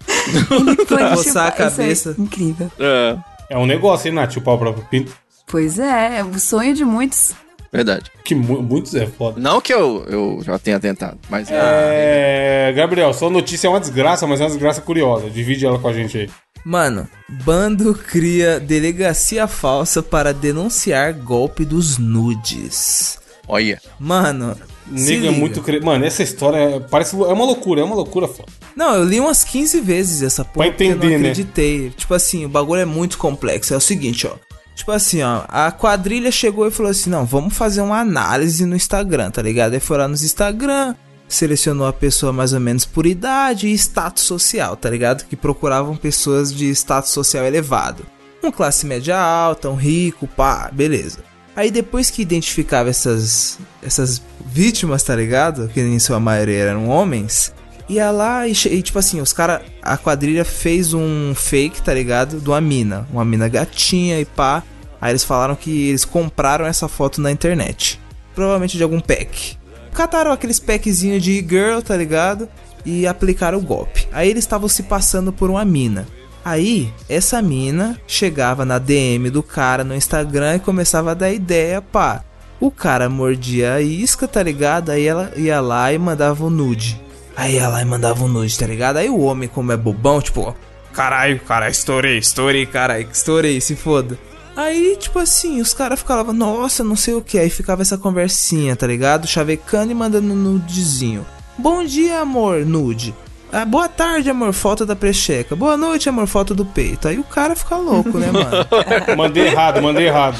[0.51, 2.15] Ele pode Coçar a é cabeça.
[2.19, 2.71] incrível.
[2.79, 3.17] é,
[3.51, 5.13] É um negócio, hein, Nath, chupar o próprio pinto.
[5.53, 7.33] Pois é, é o sonho de muitos.
[7.73, 8.11] verdade.
[8.25, 9.39] Que mu- muitos é foda.
[9.41, 12.69] Não que eu, eu já tenha tentado, mas é.
[12.69, 15.29] É, Gabriel, sua notícia é uma desgraça, mas é uma desgraça curiosa.
[15.31, 16.31] Divide ela com a gente aí.
[16.65, 23.19] Mano, bando cria delegacia falsa para denunciar golpe dos nudes.
[23.49, 23.81] Olha.
[23.99, 24.57] Mano,
[24.97, 25.61] se Nega é muito.
[25.61, 25.81] Cre...
[25.81, 27.15] Mano, essa história é- parece.
[27.17, 28.49] É uma loucura, é uma loucura foda.
[28.77, 31.17] Não, eu li umas 15 vezes essa porra Pra entender, eu né?
[31.19, 31.91] não acreditei.
[31.91, 33.75] Tipo assim, o bagulho é muito complexo.
[33.75, 34.35] É o seguinte, ó.
[34.75, 38.77] Tipo assim, ó, a quadrilha chegou e falou assim: não, vamos fazer uma análise no
[38.77, 39.75] Instagram, tá ligado?
[39.75, 40.95] Aí foi lá nos Instagram,
[41.29, 45.25] selecionou a pessoa mais ou menos por idade e status social, tá ligado?
[45.25, 48.07] Que procuravam pessoas de status social elevado.
[48.43, 51.21] Um classe média alta, um rico, pá, beleza.
[51.55, 55.69] Aí depois que identificava essas, essas vítimas, tá ligado?
[55.69, 57.53] Que em sua maioria eram homens,
[57.89, 62.41] ia lá e, e, tipo assim, os caras, a quadrilha fez um fake, tá ligado?
[62.41, 64.63] De uma mina, uma mina gatinha e pá.
[65.03, 68.01] Aí eles falaram que eles compraram essa foto na internet,
[68.37, 69.59] provavelmente de algum pack.
[69.93, 72.49] Cataram aqueles packzinhos de girl, tá ligado?
[72.87, 74.07] E aplicaram o golpe.
[74.13, 76.07] Aí eles estavam se passando por uma mina.
[76.45, 81.83] Aí, essa mina chegava na DM do cara no Instagram e começava a dar ideia,
[81.83, 82.23] pá.
[82.61, 84.91] O cara mordia a isca, tá ligado?
[84.91, 87.01] Aí ela ia lá e mandava o nude.
[87.37, 88.99] Aí ia lá e mandava o nude, tá ligado?
[88.99, 90.55] Aí o homem, como é bobão, tipo,
[90.93, 94.17] caralho, cara, estourei, estourei, caralho, estourei, se foda.
[94.57, 97.39] Aí, tipo assim, os caras ficavam, nossa, não sei o que.
[97.39, 99.27] Aí ficava essa conversinha, tá ligado?
[99.27, 101.25] Chavecando e mandando nudezinho.
[101.57, 103.15] Bom dia, amor, nude.
[103.51, 105.55] Ah, boa tarde, amor, foto da precheca.
[105.55, 107.07] Boa noite, amor, foto do peito.
[107.09, 108.49] Aí o cara fica louco, né, mano?
[109.17, 110.39] Mandei errado, mandei errado.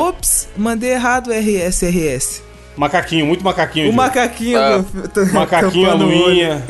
[0.00, 2.42] Ops, mandei errado RS, RS.
[2.76, 3.86] Macaquinho, muito macaquinho.
[3.88, 3.96] O Diogo.
[4.02, 4.58] macaquinho.
[4.58, 4.78] Ah.
[4.78, 6.64] do- tô- Macaquinho, a luinha.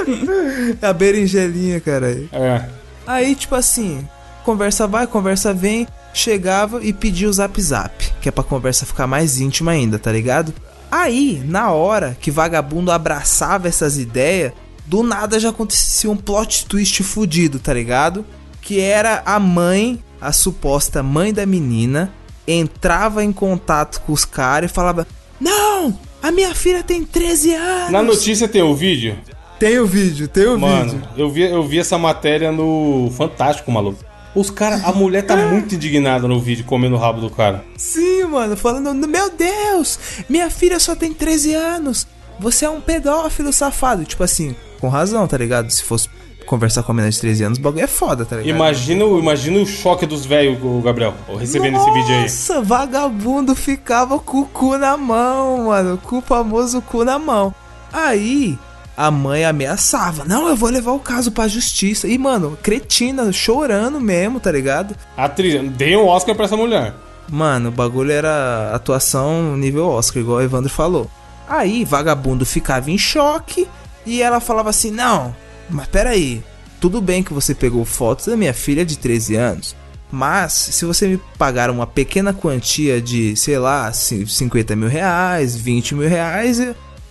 [0.80, 2.28] A berinjelinha, caralho.
[2.32, 2.64] É.
[3.06, 4.06] Aí, tipo assim,
[4.44, 9.06] conversa vai, conversa vem, chegava e pedia o zap zap, que é pra conversa ficar
[9.06, 10.52] mais íntima ainda, tá ligado?
[10.90, 14.52] Aí, na hora que vagabundo abraçava essas ideias,
[14.86, 18.24] do nada já acontecia um plot twist fudido, tá ligado?
[18.60, 22.12] Que era a mãe, a suposta mãe da menina,
[22.46, 25.06] entrava em contato com os caras e falava:
[25.40, 25.98] Não!
[26.22, 27.90] A minha filha tem 13 anos!
[27.90, 29.18] Na notícia tem o vídeo.
[29.58, 31.08] Tem o vídeo, tem o Mano, vídeo.
[31.16, 33.98] eu vi, eu vi essa matéria no Fantástico, maluco.
[34.34, 37.64] Os caras, a mulher tá muito indignada no vídeo comendo o rabo do cara.
[37.76, 42.06] Sim, mano, falando, meu Deus, minha filha só tem 13 anos,
[42.40, 44.04] você é um pedófilo safado.
[44.04, 45.70] Tipo assim, com razão, tá ligado?
[45.70, 46.08] Se fosse
[46.46, 48.54] conversar com a menina de 13 anos, o bagulho é foda, tá ligado?
[48.54, 52.22] Imagina, o- imagina o choque dos velhos, Gabriel, recebendo esse vídeo aí.
[52.22, 57.54] Nossa, vagabundo ficava com o cu na mão, mano, com o famoso cu na mão.
[57.92, 58.58] Aí,
[58.96, 62.06] a mãe ameaçava, não, eu vou levar o caso pra justiça.
[62.06, 64.94] E, mano, cretina, chorando mesmo, tá ligado?
[65.16, 66.94] Atriz, dei um Oscar pra essa mulher.
[67.30, 71.10] Mano, o bagulho era atuação nível Oscar, igual o Evandro falou.
[71.48, 73.66] Aí, vagabundo ficava em choque
[74.06, 75.34] e ela falava assim: Não,
[75.70, 76.42] mas peraí,
[76.80, 79.74] tudo bem que você pegou fotos da minha filha de 13 anos,
[80.12, 85.56] mas se você me pagar uma pequena quantia de, sei lá, cin- 50 mil reais,
[85.56, 86.60] 20 mil reais,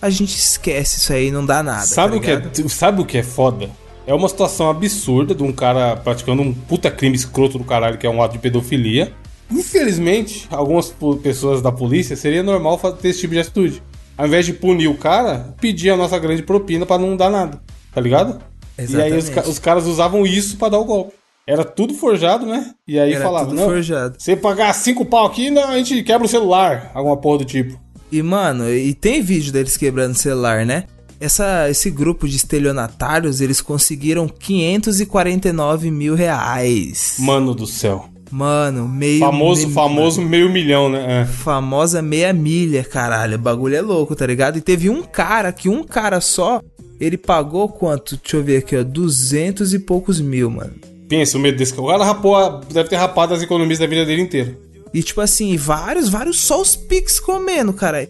[0.04, 1.86] a gente esquece isso aí, não dá nada.
[1.86, 3.70] Sabe, tá o que é, sabe o que é foda?
[4.06, 8.06] É uma situação absurda de um cara praticando um puta crime escroto do caralho, que
[8.06, 9.14] é um ato de pedofilia.
[9.50, 13.82] Infelizmente, algumas pessoas da polícia seria normal ter esse tipo de atitude.
[14.16, 17.62] Ao invés de punir o cara, pedir a nossa grande propina pra não dar nada.
[17.90, 18.42] Tá ligado?
[18.78, 19.48] E aí os, Exatamente.
[19.48, 21.14] os caras usavam isso pra dar o golpe.
[21.46, 22.72] Era tudo forjado, né?
[22.86, 24.16] E aí Era falava, tudo não, forjado.
[24.18, 26.90] você pagar cinco pau aqui, não, a gente quebra o celular.
[26.92, 27.83] Alguma porra do tipo.
[28.12, 30.84] E, mano, e tem vídeo deles quebrando o celular, né?
[31.20, 37.16] Essa, esse grupo de estelionatários, eles conseguiram 549 mil reais.
[37.18, 38.08] Mano do céu.
[38.30, 39.20] Mano, meio...
[39.20, 41.22] Famoso, meio- famoso meio milhão, né?
[41.22, 41.24] É.
[41.24, 43.36] Famosa meia milha, caralho.
[43.36, 44.58] O bagulho é louco, tá ligado?
[44.58, 46.60] E teve um cara, que um cara só,
[47.00, 48.16] ele pagou quanto?
[48.16, 48.82] Deixa eu ver aqui, ó.
[48.82, 50.72] 200 e poucos mil, mano.
[51.08, 51.82] Pensa, o medo desse cara.
[51.84, 54.58] O cara rapou, deve ter rapado as economias da vida dele inteira.
[54.94, 58.08] E tipo assim, vários, vários só os Pix comendo, cara.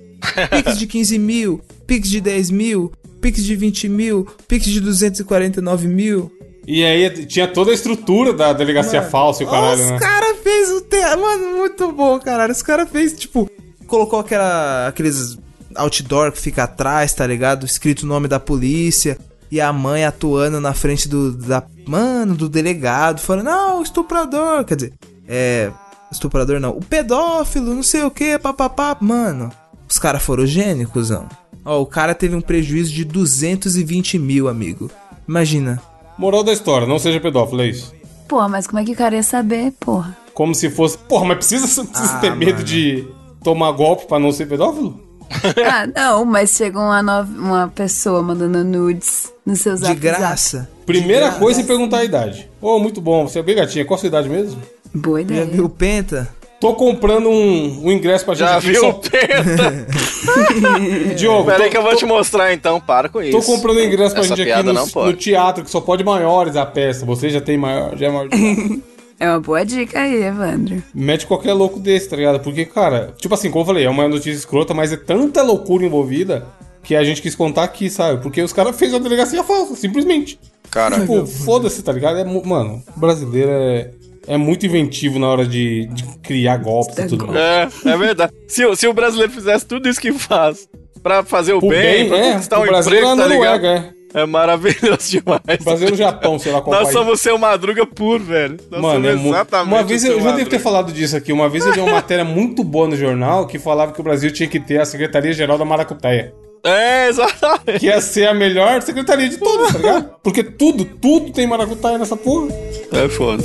[0.51, 5.89] Pix de 15 mil, Pix de 10 mil, Pix de 20 mil, Pix de 249
[5.89, 6.31] mil.
[6.67, 9.99] E aí tinha toda a estrutura da delegacia falsa e o caralho, Os né?
[9.99, 10.99] caras fez o te...
[11.17, 12.53] Mano, muito bom, caralho.
[12.53, 13.51] Os caras fez, tipo,
[13.87, 15.39] colocou aquela, aqueles
[15.75, 17.67] outdoor que fica atrás, tá ligado?
[17.67, 19.19] Escrito o nome da polícia.
[19.51, 21.33] E a mãe atuando na frente do.
[21.33, 24.65] Da, mano, do delegado, falando, não, estuprador.
[24.65, 24.93] Quer dizer,
[25.29, 25.71] é.
[26.15, 26.71] Estuprador não.
[26.71, 28.97] O pedófilo, não sei o que, papapá.
[29.01, 29.51] Mano,
[29.89, 31.29] os caras foram gênios, cuzão.
[31.65, 34.91] Ó, o cara teve um prejuízo de 220 mil, amigo.
[35.29, 35.83] Imagina.
[36.17, 37.93] Moral da história, não seja pedófilo, é isso.
[38.29, 40.17] Pô, mas como é que o cara ia saber, porra?
[40.33, 40.97] Como se fosse.
[40.99, 42.65] Porra, mas precisa, precisa Ah, ter medo mano.
[42.65, 43.07] de
[43.43, 45.01] tomar golpe pra não ser pedófilo?
[45.69, 50.71] ah, não, mas chegou uma, nova, uma pessoa mandando nudes no seu zap De graça.
[50.87, 52.49] Primeira De coisa é perguntar a idade.
[52.61, 54.61] Ô, muito bom, você é bem gatinha, qual a sua idade mesmo?
[54.95, 55.45] Boa Já ideia.
[55.47, 56.29] viu o Penta?
[56.61, 59.87] Tô comprando um, um ingresso pra gente Já aqui, viu só- o Penta?
[61.17, 63.33] Diogo, Pera tô, aí que eu vou te mostrar então, para com isso.
[63.33, 66.57] tô comprando um ingresso pra Essa gente aqui no, no teatro, que só pode maiores
[66.57, 67.05] a peça.
[67.05, 68.83] Você já tem maior, já é maior de.
[69.21, 70.83] É uma boa dica aí, Evandro.
[70.93, 72.41] Mete qualquer louco desse, tá ligado?
[72.41, 75.85] Porque, cara, tipo assim, como eu falei, é uma notícia escrota, mas é tanta loucura
[75.87, 76.45] envolvida
[76.83, 78.21] que a gente quis contar aqui, sabe?
[78.21, 80.39] Porque os caras fez a delegacia falsa, simplesmente.
[80.69, 82.19] Cara, Tipo, foda-se, tá ligado?
[82.19, 83.91] É, mano, o brasileiro é,
[84.27, 87.39] é muito inventivo na hora de, de criar golpes e tudo mais.
[87.39, 88.33] é, é verdade.
[88.49, 90.69] Se, o- se o brasileiro fizesse tudo isso que faz
[91.03, 93.27] pra fazer o O bem, bem, pra é, conquistar o um Brasil emprego, é tá
[93.27, 93.67] ligado?
[93.67, 93.95] É.
[94.17, 95.61] É maravilhoso demais.
[95.61, 96.97] O Brasil é no Japão, sei lá qual Nós país.
[96.97, 98.57] somos seu Madruga puro, velho.
[98.71, 101.33] Nós Mano, é exatamente uma o vez seu eu já devo ter falado disso aqui.
[101.33, 104.31] Uma vez eu li uma matéria muito boa no jornal que falava que o Brasil
[104.31, 106.33] tinha que ter a Secretaria Geral da Maracutaia.
[106.65, 107.81] É, exatamente.
[107.81, 110.11] Que ia ser a melhor secretaria de todas, tá ligado?
[110.23, 112.49] Porque tudo, tudo tem maracutaia nessa porra.
[112.93, 113.43] É foda.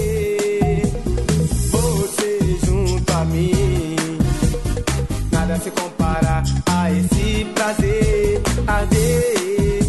[6.68, 8.42] A esse prazer.
[8.68, 9.84] Arder,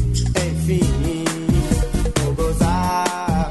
[0.47, 0.81] enfim,
[2.37, 3.49] gozar.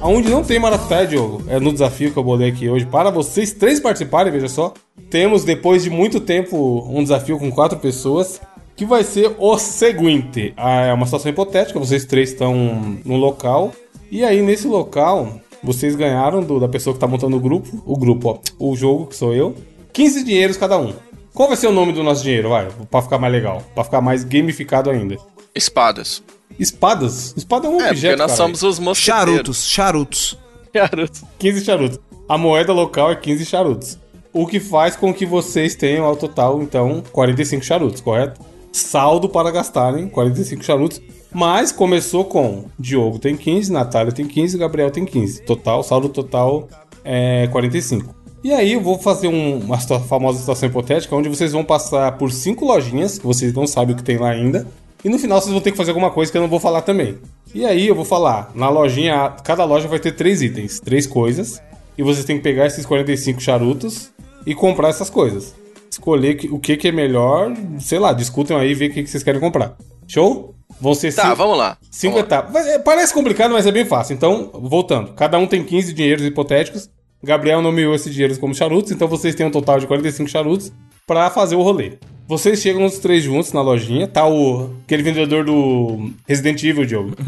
[0.00, 2.84] Aonde não tem maracutaia, Diogo, é no desafio que eu bolei aqui hoje.
[2.86, 4.74] Para vocês três participarem, veja só.
[5.08, 8.40] Temos, depois de muito tempo, um desafio com quatro pessoas.
[8.74, 13.70] Que vai ser o seguinte: Ah, é uma situação hipotética, vocês três estão no local.
[14.10, 15.28] E aí, nesse local,
[15.62, 17.82] vocês ganharam do- da pessoa que tá montando o grupo.
[17.86, 18.38] O grupo, ó.
[18.58, 19.54] O jogo, que sou eu.
[19.92, 20.94] 15 dinheiros cada um.
[21.34, 22.68] Qual vai ser o nome do nosso dinheiro, vai?
[22.90, 23.62] Pra ficar mais legal.
[23.74, 25.16] Pra ficar mais gamificado ainda.
[25.54, 26.22] Espadas.
[26.58, 27.34] Espadas?
[27.36, 28.36] Espada é um É, porque objeto, nós cara.
[28.36, 29.32] somos os mosqueteiros.
[29.32, 30.38] Charutos, charutos.
[30.74, 31.24] Charutos.
[31.38, 31.98] 15 charutos.
[32.28, 33.98] A moeda local é 15 charutos.
[34.32, 38.40] O que faz com que vocês tenham ao total, então, 45 charutos, correto?
[38.72, 41.00] Saldo para gastarem 45 charutos.
[41.30, 45.42] Mas começou com Diogo tem 15, Natália tem 15, Gabriel tem 15.
[45.42, 46.68] Total, saldo total
[47.04, 48.14] é 45.
[48.44, 52.32] E aí eu vou fazer um- uma famosa situação hipotética, onde vocês vão passar por
[52.32, 54.66] cinco lojinhas, que vocês não sabem o que tem lá ainda.
[55.04, 56.82] E no final vocês vão ter que fazer alguma coisa que eu não vou falar
[56.82, 57.18] também.
[57.54, 61.60] E aí eu vou falar, na lojinha, cada loja vai ter três itens, três coisas.
[61.96, 64.10] E vocês têm que pegar esses 45 charutos
[64.46, 65.54] e comprar essas coisas.
[65.90, 69.10] Escolher o que, que é melhor, sei lá, discutam aí e ver o que, que
[69.10, 69.76] vocês querem comprar.
[70.08, 70.54] Show?
[70.80, 71.76] Vão ser Tá, cinco, vamos lá.
[71.90, 72.36] cinco Vamos lá.
[72.38, 72.52] etapas.
[72.52, 74.14] Vai- é, Parece complicado, mas é bem fácil.
[74.14, 75.12] Então, voltando.
[75.12, 76.88] Cada um tem 15 dinheiros hipotéticos.
[77.22, 80.72] Gabriel nomeou esses dinheiros como charutos, então vocês têm um total de 45 charutos
[81.06, 81.92] pra fazer o rolê.
[82.26, 87.16] Vocês chegam os três juntos na lojinha, tá o aquele vendedor do Resident Evil, Diogo.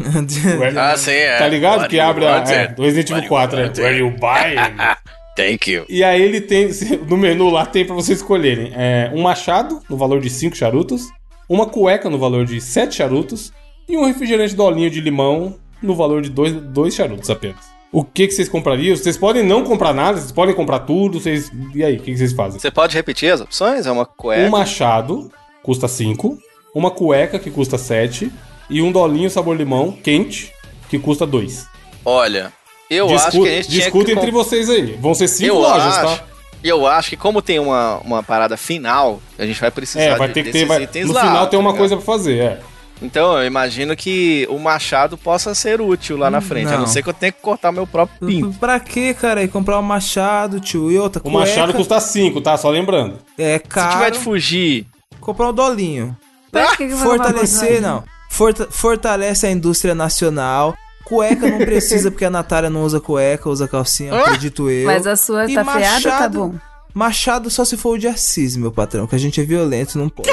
[0.77, 1.37] Ah, sim, é.
[1.37, 1.81] Tá ligado?
[1.81, 3.63] What que abre a, é, do Resident Evil What you 4, é.
[3.63, 3.81] it?
[3.81, 4.55] Where you buy?
[5.35, 5.85] Thank you.
[5.89, 6.69] E aí ele tem,
[7.07, 11.09] no menu lá tem pra vocês escolherem é, um machado no valor de 5 charutos,
[11.47, 13.51] uma cueca no valor de 7 charutos
[13.87, 17.74] e um refrigerante dolinho de limão no valor de 2 charutos apenas.
[17.91, 18.95] O que, que vocês comprariam?
[18.95, 21.51] Vocês podem não comprar nada, vocês podem comprar tudo, vocês...
[21.73, 22.59] E aí, o que, que vocês fazem?
[22.59, 23.85] Você pode repetir as opções?
[23.85, 24.43] É uma cueca.
[24.45, 25.31] Um machado
[25.63, 26.37] custa 5,
[26.73, 28.31] uma cueca que custa 7
[28.69, 30.51] e um dolinho sabor limão quente
[30.89, 31.67] que custa 2.
[32.03, 32.51] Olha,
[32.89, 34.11] eu acho que a gente que...
[34.11, 34.97] entre vocês aí.
[34.99, 36.23] Vão ser 5 eu lojas, acho, tá?
[36.63, 40.27] Eu acho que como tem uma, uma parada final, a gente vai precisar É, vai
[40.27, 40.65] de- ter que ter.
[40.65, 42.59] Vai, no lá, final tem tá uma coisa pra fazer, é.
[43.01, 46.67] Então, eu imagino que o machado possa ser útil lá na frente.
[46.69, 46.87] A não não.
[46.87, 48.57] ser que eu tenha que cortar meu próprio pinto.
[48.59, 49.43] Pra quê, cara?
[49.43, 50.89] E comprar um machado, tio?
[50.91, 52.55] E outra O machado custa 5, tá?
[52.57, 53.19] Só lembrando.
[53.37, 53.91] É Se caro.
[53.93, 54.85] tiver de fugir,
[55.19, 56.15] Comprar um dolinho.
[56.51, 58.03] Pra que que comprar Fortalecer, não.
[58.29, 60.75] Forta- fortalece a indústria nacional.
[61.03, 64.85] Cueca não precisa, porque a Natália não usa cueca, usa calcinha, acredito eu.
[64.85, 66.53] Mas a sua E tá freada, tá bom.
[66.95, 70.07] Machado só se for o de Assis, meu patrão, que a gente é violento, não
[70.07, 70.29] pode.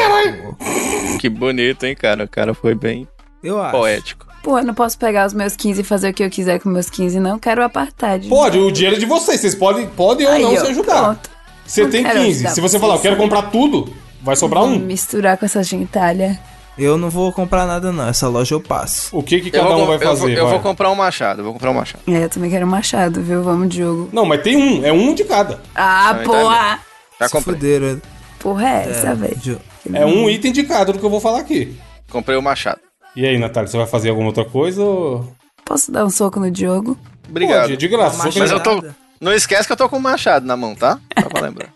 [1.19, 2.23] que bonito, hein, cara?
[2.23, 3.09] O cara foi bem
[3.43, 3.73] Eu acho.
[3.77, 4.27] poético.
[4.45, 6.69] Pô, eu não posso pegar os meus 15 e fazer o que eu quiser com
[6.69, 7.37] meus 15, não.
[7.39, 8.29] Quero apartheid.
[8.29, 9.41] Pode, o dinheiro é de vocês.
[9.41, 11.03] Vocês podem, podem ou Aí, não ó, se ajudar.
[11.03, 11.31] pronto.
[11.67, 12.31] Você Não tem quero 15.
[12.39, 13.93] ajudar Se você falar, eu quero comprar tudo,
[14.23, 14.79] vai sobrar um.
[14.79, 16.39] Misturar com essa gentalha.
[16.79, 18.09] Eu não vou comprar nada, não.
[18.09, 19.15] Essa loja eu passo.
[19.17, 20.39] O que, que cada vou, um vai eu vou- fazer?
[20.39, 20.53] eu vai?
[20.55, 22.03] vou comprar um machado, vou comprar um machado.
[22.09, 23.43] É, eu também quero um machado, viu?
[23.43, 24.09] Vamos de jogo.
[24.13, 24.85] Não, mas tem um.
[24.85, 25.61] É um de cada.
[25.75, 26.81] Ah, Não, porra!
[27.21, 27.55] Já comprei.
[27.57, 28.01] fuderam.
[28.39, 29.37] Porra é essa, velho?
[29.41, 29.61] Jo-
[29.93, 31.77] É um item de cada do que eu vou falar aqui.
[32.11, 32.81] Comprei o machado.
[33.15, 34.83] E aí, Natália, você vai fazer alguma outra coisa?
[34.83, 35.33] Ou...
[35.65, 36.97] Posso dar um soco no Diogo?
[37.29, 37.77] Obrigado.
[37.77, 38.17] Graça.
[38.17, 38.83] Uma só que- Mas eu tô.
[39.21, 40.99] Não esquece que eu tô com o machado na mão, tá?
[41.23, 41.69] Só pra lembrar.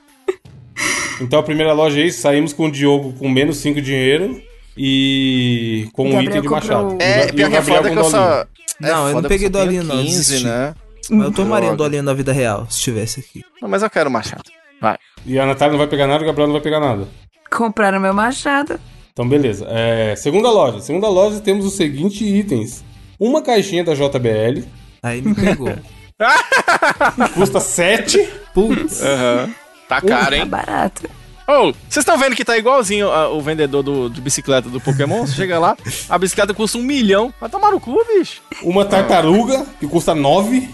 [1.21, 2.21] Então a primeira loja é isso.
[2.21, 4.41] Saímos com o Diogo com menos 5 dinheiro
[4.77, 7.03] e com um Gabriel item de comprou- machado.
[7.03, 8.33] É, o pior que é Gabriel foda que eu só.
[8.41, 8.47] é
[8.81, 10.45] Não, eu foda não peguei dolinho, não, 15, desisti.
[10.47, 10.75] né?
[11.09, 13.45] Mas eu tomaria um dolinho na vida real, se estivesse aqui.
[13.63, 14.43] Não, mas eu quero o machado.
[14.81, 14.97] Vai.
[15.25, 17.07] E a Natália não vai pegar nada, o Gabriel não vai pegar nada.
[17.51, 18.79] Compraram meu machado.
[19.13, 19.67] Então, beleza.
[19.71, 20.81] É, segunda loja.
[20.81, 22.85] Segunda loja temos os seguintes itens.
[23.19, 24.65] Uma caixinha da JBL,
[25.03, 25.73] Aí me pegou.
[27.35, 28.29] custa 7.
[28.53, 29.01] Putz.
[29.03, 29.51] Aham.
[29.89, 30.47] Tá caro, Tá hein?
[30.47, 31.09] barato.
[31.49, 35.25] Ô, vocês estão vendo que tá igualzinho ah, o vendedor do, de bicicleta do Pokémon?
[35.25, 35.77] Você chega lá,
[36.11, 37.33] a bicicleta custa um milhão.
[37.41, 38.43] Vai tomar no cu, bicho.
[38.63, 40.69] Uma tartaruga, que custa 9.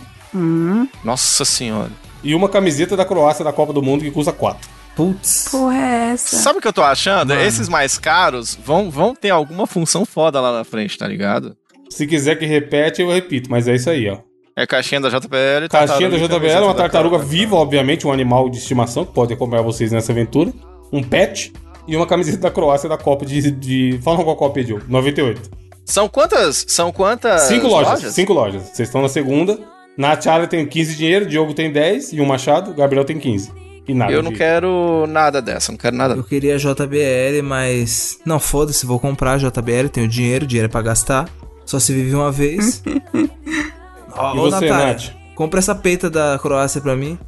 [1.05, 1.91] Nossa senhora.
[2.25, 4.71] E uma camiseta da Croácia da Copa do Mundo, que custa 4.
[4.97, 5.49] Putz.
[5.51, 6.37] Porra é essa?
[6.37, 7.35] Sabe o que eu tô achando?
[7.35, 11.57] Esses mais caros vão, vão ter alguma função foda lá na frente, tá ligado?
[11.91, 14.19] Se quiser que repete, eu repito, mas é isso aí, ó.
[14.57, 15.69] É caixinha da JBL.
[15.71, 19.63] Caixinha da JBL é uma tartaruga viva, obviamente, um animal de estimação que pode acompanhar
[19.63, 20.53] vocês nessa aventura.
[20.93, 21.53] Um pet
[21.89, 23.51] e uma camiseta da Croácia da Copa de.
[23.51, 23.99] de...
[24.03, 24.81] Fala qual Copa pediu.
[24.87, 25.51] 98.
[25.85, 26.65] São quantas?
[26.69, 28.63] São quantas Cinco lojas, Cinco lojas.
[28.63, 29.59] Vocês estão na segunda.
[29.97, 33.51] Na Tiara tem 15 dinheiro, Diogo tem 10 e um machado, Gabriel tem 15.
[33.89, 36.15] E nada Eu não de- quero nada dessa, não quero nada.
[36.15, 38.19] Eu queria JBL, mas.
[38.25, 41.29] Não, foda-se, vou comprar JBL, tenho dinheiro, dinheiro é pra gastar.
[41.67, 42.83] Só se vive uma vez.
[44.17, 45.11] Ó, E ô, você, Natália, Nath?
[45.35, 47.19] compra essa peita da Croácia pra mim.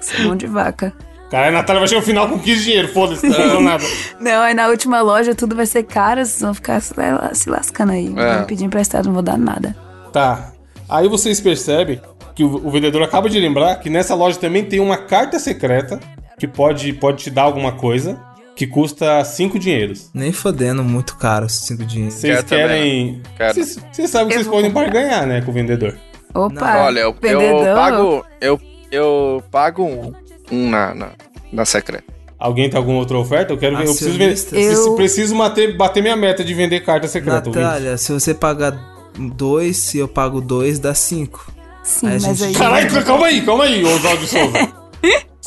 [0.00, 0.92] Esse mão de vaca.
[1.30, 3.84] Cara, a Natália vai chegar no final com 15 dinheiro, foda-se, não tá nada.
[4.20, 7.48] Não, aí na última loja tudo vai ser caro, vocês vão ficar se la- se
[7.50, 8.12] lascando aí.
[8.16, 8.36] É.
[8.36, 9.74] Vão pedir emprestado, não vou dar nada.
[10.12, 10.52] Tá.
[10.88, 12.00] Aí vocês percebem
[12.36, 15.98] que o, o vendedor acaba de lembrar que nessa loja também tem uma carta secreta
[16.38, 18.20] que pode, pode te dar alguma coisa
[18.54, 20.10] que custa 5 dinheiros.
[20.14, 22.14] Nem fodendo, muito caro esses 5 dinheiros.
[22.14, 23.20] Vocês querem.
[23.54, 24.84] Vocês sabem que vocês podem comprar.
[24.92, 25.96] barganhar, né, com o vendedor.
[26.34, 28.24] Opa, Olha, eu, eu pago.
[28.40, 30.12] Eu, eu pago um,
[30.50, 31.08] um na, na,
[31.52, 32.12] na secreta.
[32.38, 33.52] Alguém tem alguma outra oferta?
[33.52, 33.84] Eu quero ver.
[33.86, 37.48] Eu preciso, preciso, Eu- preciso bater, bater minha meta de vender carta secreta.
[37.48, 38.76] Natália, se você pagar
[39.16, 41.52] 2, se eu pago 2, dá 5.
[41.82, 42.54] Sim, Aí mas gente- aí.
[42.54, 44.72] Caralho, calma aí, calma aí, Oswaldo Souza.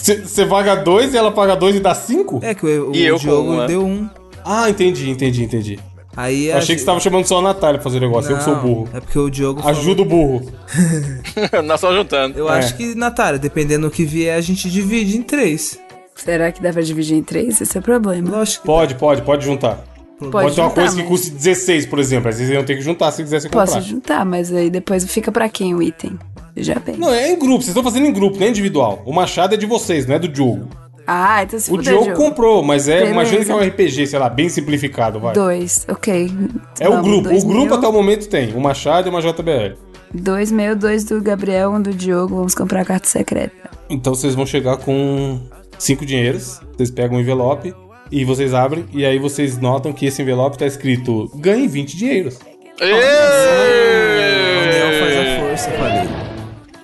[0.01, 2.39] Você paga dois e ela paga dois e dá cinco?
[2.43, 3.67] É que o, o E eu Diogo uma.
[3.67, 4.07] deu um.
[4.45, 5.79] Ah, entendi, entendi, entendi.
[6.15, 8.37] Aí Eu achei que você tava chamando só a Natália pra fazer o negócio, eu
[8.37, 8.89] que sou Não, burro.
[8.93, 10.51] É porque o Diogo falou- Ajuda o burro.
[11.65, 12.39] Nós estamos juntando.
[12.39, 12.57] Eu É.
[12.59, 15.77] acho que, Natália, dependendo do que vier, a gente divide em três.
[16.15, 17.61] Será que dá pra dividir em três?
[17.61, 18.29] Esse é o problema.
[18.31, 19.83] Lógico que Pode, pode, pode juntar.
[20.17, 22.27] Pode, Pode ter uma juntar, coisa que mas- custe 16, por exemplo.
[22.29, 23.67] Aí vocês iam ter que juntar se quisessem comprar.
[23.67, 26.17] Posso juntar, mas aí depois fica pra quem o item?
[26.57, 26.97] Já bem.
[26.97, 27.57] Não, é em grupo.
[27.57, 29.01] Vocês estão fazendo em grupo, não é individual.
[29.05, 30.67] O machado é de vocês, não é do Diogo.
[31.05, 32.21] Ah, então se O Diogo Diogo.
[32.21, 32.95] comprou, mas é.
[32.97, 33.11] Beleza.
[33.13, 35.33] Imagina que é um RPG, sei lá, bem simplificado, vai.
[35.33, 36.29] Dois, ok.
[36.79, 37.29] É o Vamos, grupo.
[37.29, 38.53] dois O grupo meu, até o momento tem.
[38.53, 39.77] O machado e uma JBL.
[40.13, 42.35] Dois meu, dois do Gabriel, um do Diogo.
[42.35, 43.53] Vamos comprar a carta secreta.
[43.89, 45.39] Então vocês vão chegar com
[45.79, 46.59] cinco dinheiros.
[46.75, 47.73] Vocês pegam um envelope
[48.11, 48.85] e vocês abrem.
[48.93, 52.37] E aí vocês notam que esse envelope tá escrito: ganhe 20 dinheiros.
[52.81, 52.85] a
[54.61, 56.26] união faz a força, falei.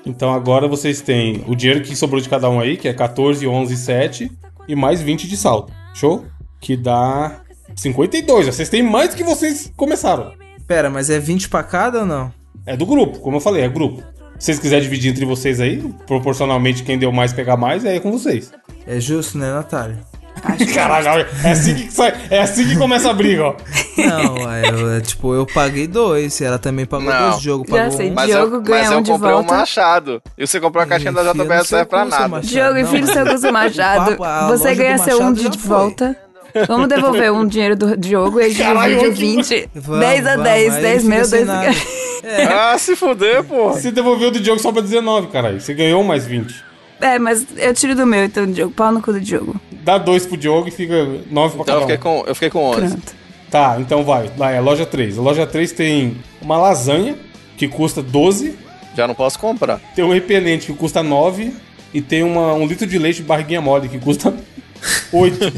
[0.06, 3.48] Então agora vocês têm o dinheiro que sobrou de cada um aí, que é 14,
[3.48, 4.32] 11, 7
[4.68, 5.72] e mais 20 de saldo.
[5.94, 6.26] Show?
[6.60, 7.42] Que dá
[7.76, 8.48] 52.
[8.48, 10.34] Vocês têm mais do que vocês começaram.
[10.68, 12.32] Pera, mas é 20 pra cada ou não?
[12.66, 14.02] É do grupo, como eu falei, é grupo.
[14.40, 18.00] Se vocês quiserem dividir entre vocês aí, proporcionalmente quem deu mais pegar mais, aí é
[18.00, 18.52] com vocês.
[18.86, 20.00] É justo, né, Natália?
[20.74, 23.56] Caralho, é assim que sai, é assim que começa a briga, ó.
[23.98, 27.30] Não, é, eu- é tipo, eu paguei dois, ela também pagou Não.
[27.32, 28.10] dois, Já pagou sei.
[28.12, 28.14] um.
[28.14, 29.54] Mas Diogo eu, ganha mas um eu de comprei volta.
[29.54, 30.22] um machado.
[30.38, 32.42] E você comprou a caixinha da Enfia no JBL, serve pra nada.
[32.42, 34.18] Diogo, não, enfia o seu Guzo Machado.
[34.50, 36.16] Você ganha seu um de de volta.
[36.68, 39.70] Vamos devolver um dinheiro do Diogo e Caralho, divide que- 20.
[39.74, 41.72] Vamos, 10 a vamos, 10, aí 10 fica meu, sem 10 nada.
[42.50, 43.74] Ah, se fuder, porra.
[43.74, 45.60] Você devolveu do Diogo só pra 19, caralho.
[45.60, 46.56] Você ganhou mais 20.
[47.04, 48.74] É, mas eu tiro do meu, então, Diogo.
[48.74, 49.60] Pau no cu do Diogo.
[49.72, 52.00] Dá 2 pro Diogo e fica 9 pra Então eu cada fiquei um.
[52.00, 52.80] com, eu fiquei com 11.
[52.80, 53.16] Pronto.
[53.52, 54.32] Tá, então vai.
[54.38, 55.20] Lá é a loja 3.
[55.20, 57.18] A loja 3 tem uma lasanha,
[57.58, 58.56] que custa 12.
[58.96, 59.80] Já não posso comprar.
[59.96, 61.54] Tem um repelente que custa 9.
[61.94, 64.34] E tem uma, um litro de leite de barriguinha mole, que custa
[65.12, 65.54] 8.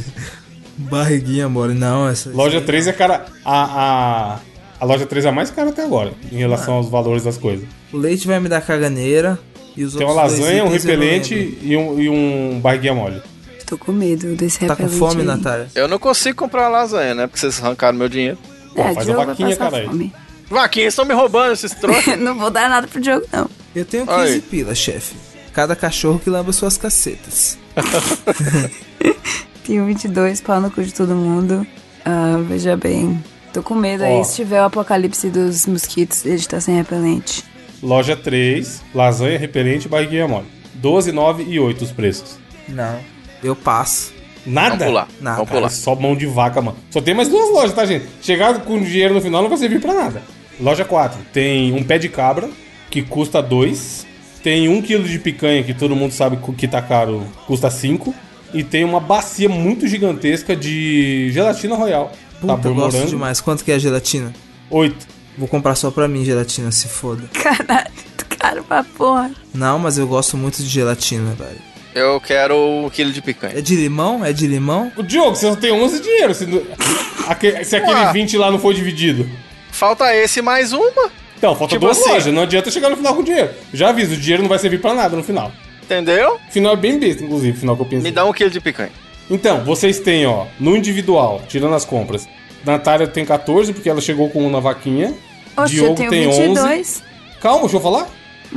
[0.78, 2.30] Barriguinha mole, não, essa.
[2.32, 3.26] loja 3 é cara.
[3.46, 4.39] A, a,
[4.80, 7.66] a loja 3 é a mais cara até agora, em relação aos valores das coisas.
[7.93, 9.39] O leite vai me dar caganeira
[9.76, 13.21] Tem uma lasanha, um repelente e um, e um barriguinha mole.
[13.65, 15.28] Tô com medo desse Tá com repelente fome, aí.
[15.28, 15.67] Natália?
[15.76, 17.28] Eu não consigo comprar uma lasanha, né?
[17.28, 18.38] Porque vocês arrancaram meu dinheiro.
[18.73, 20.11] Pô, É, faz a Diogo vai vaquinha, caralho.
[20.49, 22.05] Vaquinha, estão me roubando esses trocos.
[22.17, 23.49] não vou dar nada pro Diogo, não.
[23.76, 24.41] Eu tenho 15 Aí.
[24.41, 25.15] pila, chefe.
[25.51, 27.57] Cada cachorro que lamba suas cacetas.
[29.65, 31.65] Tenho 22, pau no cu de todo mundo.
[32.03, 33.21] Ah, veja bem.
[33.51, 34.05] Tô com medo Ó.
[34.05, 34.23] aí.
[34.26, 37.43] Se tiver o apocalipse dos mosquitos, ele tá sem repelente.
[37.86, 40.47] Loja 3, lasanha, repelente e barriguinha mole.
[40.73, 42.39] 12, 9 e 8 os preços.
[42.67, 42.97] Não.
[43.43, 44.11] Eu passo.
[44.43, 44.69] Nada?
[44.69, 45.07] Vamos pular.
[45.21, 45.69] Nada, Vamos Cara, pular.
[45.69, 46.77] só mão de vaca, mano.
[46.89, 48.07] Só tem mais duas lojas, tá, gente?
[48.23, 50.23] Chegar com dinheiro no final não vai servir pra nada.
[50.59, 51.19] Loja 4.
[51.31, 52.49] Tem um pé de cabra,
[52.89, 54.07] que custa 2.
[54.41, 58.13] Tem um quilo de picanha, que todo mundo sabe que tá caro, custa 5.
[58.51, 62.11] E tem uma bacia muito gigantesca de gelatina royal.
[62.41, 63.09] Puta, Sabor eu gosto morango.
[63.11, 63.41] demais.
[63.41, 64.33] Quanto que é a gelatina?
[64.71, 65.07] 8.
[65.38, 67.23] Vou comprar só pra mim gelatina, se foda.
[67.33, 67.91] Caralho,
[68.39, 69.31] caro pra porra.
[69.53, 71.57] Não, mas eu gosto muito de gelatina, velho.
[71.93, 73.57] Eu quero um quilo de picanha.
[73.57, 74.23] É de limão?
[74.25, 74.91] É de limão?
[74.97, 76.33] O Diogo, você só tem 11 dinheiro.
[76.33, 76.61] Se, não-
[77.27, 78.11] Aque- se aquele Ué.
[78.13, 79.29] 20 lá não for dividido.
[79.71, 81.09] Falta esse mais uma.
[81.38, 82.09] Então, falta Tipo duas assim.
[82.09, 82.33] lojas.
[82.33, 83.49] Não adianta chegar no final com dinheiro.
[83.73, 85.51] Já aviso, o dinheiro não vai servir pra nada no final.
[85.83, 86.39] Entendeu?
[86.49, 88.03] O final é bem besta, inclusive, o final que eu pensei.
[88.03, 88.91] Me dá um quilo de picanha.
[89.29, 92.27] Então, vocês têm, ó, no individual, tirando as compras.
[92.66, 95.13] Natália tem 14, porque ela chegou com um na vaquinha.
[95.57, 96.59] Oxe, Diogo eu tenho tem 22.
[96.80, 97.03] 11.
[97.41, 98.07] Calma, deixa eu falar.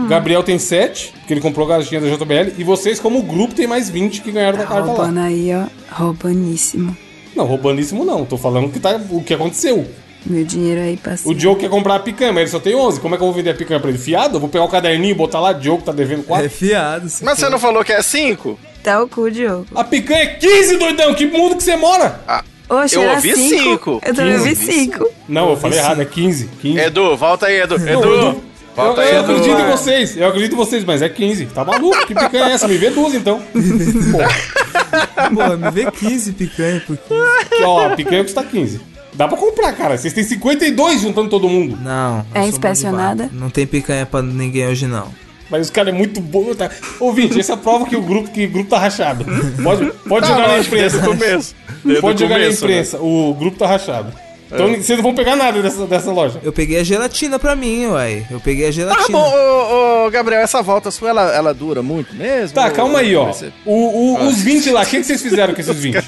[0.08, 2.52] Gabriel tem 7, porque ele comprou a caixinha da JBL.
[2.58, 4.94] E vocês, como grupo, tem mais 20 que ganharam da Tá carta lá.
[4.94, 5.64] roubando aí, ó.
[5.94, 6.96] Roubaníssimo.
[7.34, 8.24] Não, roubandíssimo não.
[8.24, 9.86] Tô falando que tá, o que aconteceu.
[10.26, 11.32] Meu dinheiro aí passou.
[11.32, 13.00] O Diogo quer comprar a picanha, mas ele só tem 11.
[13.00, 13.98] Como é que eu vou vender a picanha pra ele?
[13.98, 14.36] Fiado?
[14.36, 16.46] Eu vou pegar o caderninho e botar lá, Diogo tá devendo 4.
[16.46, 17.06] É fiado.
[17.22, 18.58] Mas você não falou que é cinco?
[18.74, 19.66] Deitar o cu, Diogo.
[19.74, 21.14] A picanha é 15, doidão!
[21.14, 22.20] Que mundo que você mora?
[22.68, 23.48] Oxe, Eu ouvi cinco.
[23.62, 24.00] cinco.
[24.04, 24.72] Eu também ouvi 15.
[24.72, 25.08] cinco.
[25.28, 26.48] Não, eu falei errado, é 15.
[26.60, 26.78] 15.
[26.78, 27.78] Edu, volta aí, Edu.
[27.78, 28.42] Não, Edu, eu,
[28.76, 29.32] volta eu, aí, eu Edu.
[29.32, 29.70] acredito em vai.
[29.72, 31.46] vocês, eu acredito em vocês, mas é 15.
[31.46, 32.06] Tá maluco?
[32.06, 32.68] Que picanha é essa?
[32.68, 33.40] Me vê duas então.
[33.40, 34.18] Pô,
[35.34, 37.20] Pô, me vê 15 picanha por 15.
[37.56, 38.80] que, ó, a picanha custa 15.
[39.14, 39.96] Dá pra comprar, cara.
[39.98, 41.76] Vocês têm 52 juntando todo mundo.
[41.82, 42.24] Não.
[42.34, 43.28] É inspecionada?
[43.32, 45.08] Não tem picanha pra ninguém hoje, não.
[45.50, 46.70] Mas os caras é muito bom, tá?
[47.00, 49.24] Ouvinte, essa prova que o grupo, que o grupo tá rachado.
[49.62, 50.98] Pode, pode Não, jogar na imprensa.
[51.00, 51.54] começo.
[52.00, 52.50] Pode jogar na né?
[52.50, 52.98] imprensa.
[52.98, 54.12] O grupo tá rachado.
[54.50, 56.40] Então vocês não vão pegar nada dessa, dessa loja.
[56.42, 58.26] Eu peguei a gelatina pra mim, uai.
[58.30, 59.18] Eu peguei a Ah, gelatina.
[59.18, 62.54] bom, ô, ô, Gabriel, essa volta sua, ela, ela dura muito mesmo?
[62.54, 63.30] Tá, Ou- calma aí, ó.
[63.66, 66.02] O, o- os 20 lá, o que, que vocês fizeram com esses 20?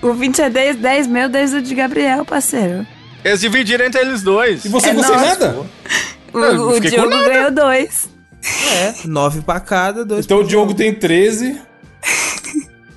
[0.00, 2.86] O 20 é 10, 10 meu, 10 do de Gabriel, parceiro.
[3.24, 4.64] Eles dividiram entre eles dois.
[4.64, 5.26] E você É ficou sem nosso.
[5.26, 5.56] nada?
[6.32, 8.08] O, não o Diogo ganhou dois.
[8.44, 11.60] É, 9 pra cada, 2 Então o Diogo tem 13.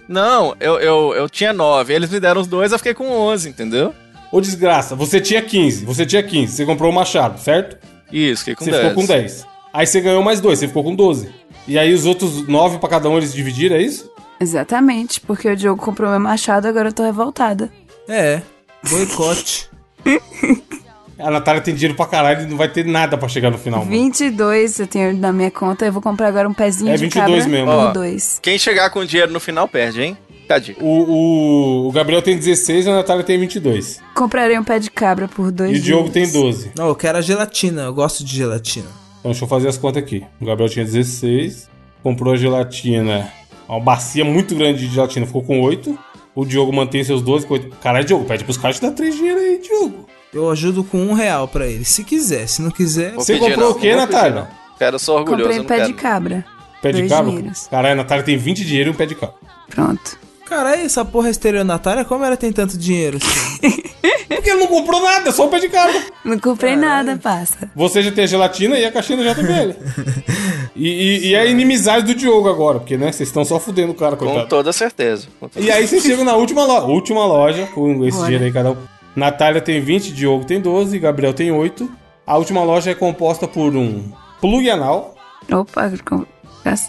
[0.08, 1.94] Não, eu, eu, eu tinha nove.
[1.94, 3.94] Eles me deram os dois, eu fiquei com onze, entendeu?
[4.32, 5.86] Ô desgraça, você tinha 15.
[5.86, 6.56] Você tinha 15.
[6.56, 7.78] Você comprou o machado, certo?
[8.12, 8.88] Isso, fiquei com você dez.
[8.88, 9.48] ficou com 10.
[9.74, 11.30] Aí você ganhou mais dois, você ficou com 12.
[11.68, 14.12] E aí os outros 9 pra cada um eles dividiram, é isso?
[14.40, 17.72] Exatamente, porque o Diogo comprou meu machado, agora eu tô revoltada.
[18.08, 18.42] É,
[18.88, 19.70] boicote.
[21.18, 23.80] A Natália tem dinheiro pra caralho e não vai ter nada pra chegar no final.
[23.80, 23.92] mano.
[23.92, 27.44] 22 eu tenho na minha conta, eu vou comprar agora um pezinho É de 22
[27.44, 27.72] cabra mesmo.
[27.72, 27.92] Ó.
[27.92, 28.40] dois.
[28.42, 30.18] Quem chegar com dinheiro no final perde, hein?
[30.48, 30.76] Cadê?
[30.80, 34.00] O, o, o Gabriel tem 16 e a Natália tem 22.
[34.14, 36.42] Comprarei um pé de cabra por dois E o Diogo tem euros.
[36.42, 36.72] 12.
[36.78, 37.84] Não, eu quero a gelatina.
[37.84, 38.86] Eu gosto de gelatina.
[39.20, 40.24] Então deixa eu fazer as contas aqui.
[40.40, 41.68] O Gabriel tinha 16,
[42.04, 43.28] comprou a gelatina,
[43.68, 45.98] uma bacia muito grande de gelatina, ficou com 8.
[46.36, 47.78] O Diogo mantém seus 12 com 8.
[47.82, 50.06] Caralho, Diogo, pede pros caras te dar 3 dinheiro aí, Diogo.
[50.36, 51.86] Eu ajudo com um real pra ele.
[51.86, 53.14] Se quiser, se não quiser.
[53.14, 54.50] Vou Você comprou não, o quê, Natália?
[54.78, 55.44] Quero, sou orgulhoso.
[55.44, 55.88] Comprei eu um não pé quero.
[55.88, 56.46] de cabra.
[56.82, 57.32] Pé de cabra?
[57.32, 57.68] dinheiros.
[57.68, 59.36] Caralho, a Natália tem 20 dinheiro e um pé de cabra.
[59.70, 60.20] Pronto.
[60.46, 63.72] Caralho, essa porra estelionatária, como ela tem tanto dinheiro assim?
[64.28, 66.00] Porque ele não comprou nada, só o pé de cabra.
[66.24, 67.72] Não comprei nada, passa.
[67.76, 69.74] Você já tem a gelatina e a caixinha da JBL.
[70.76, 73.96] e, e, e a inimizade do Diogo agora, porque, né, vocês estão só fudendo o
[73.96, 74.48] cara, Com coitado.
[74.50, 75.28] toda certeza.
[75.40, 78.26] Com toda- E aí vocês chegam na última loja, última loja, com esse Bora.
[78.26, 78.78] dinheiro aí cada um.
[79.16, 81.90] Natália tem 20, Diogo tem 12, Gabriel tem 8.
[82.26, 84.12] A última loja é composta por um
[84.42, 85.16] plug anal,
[85.52, 85.92] Opa,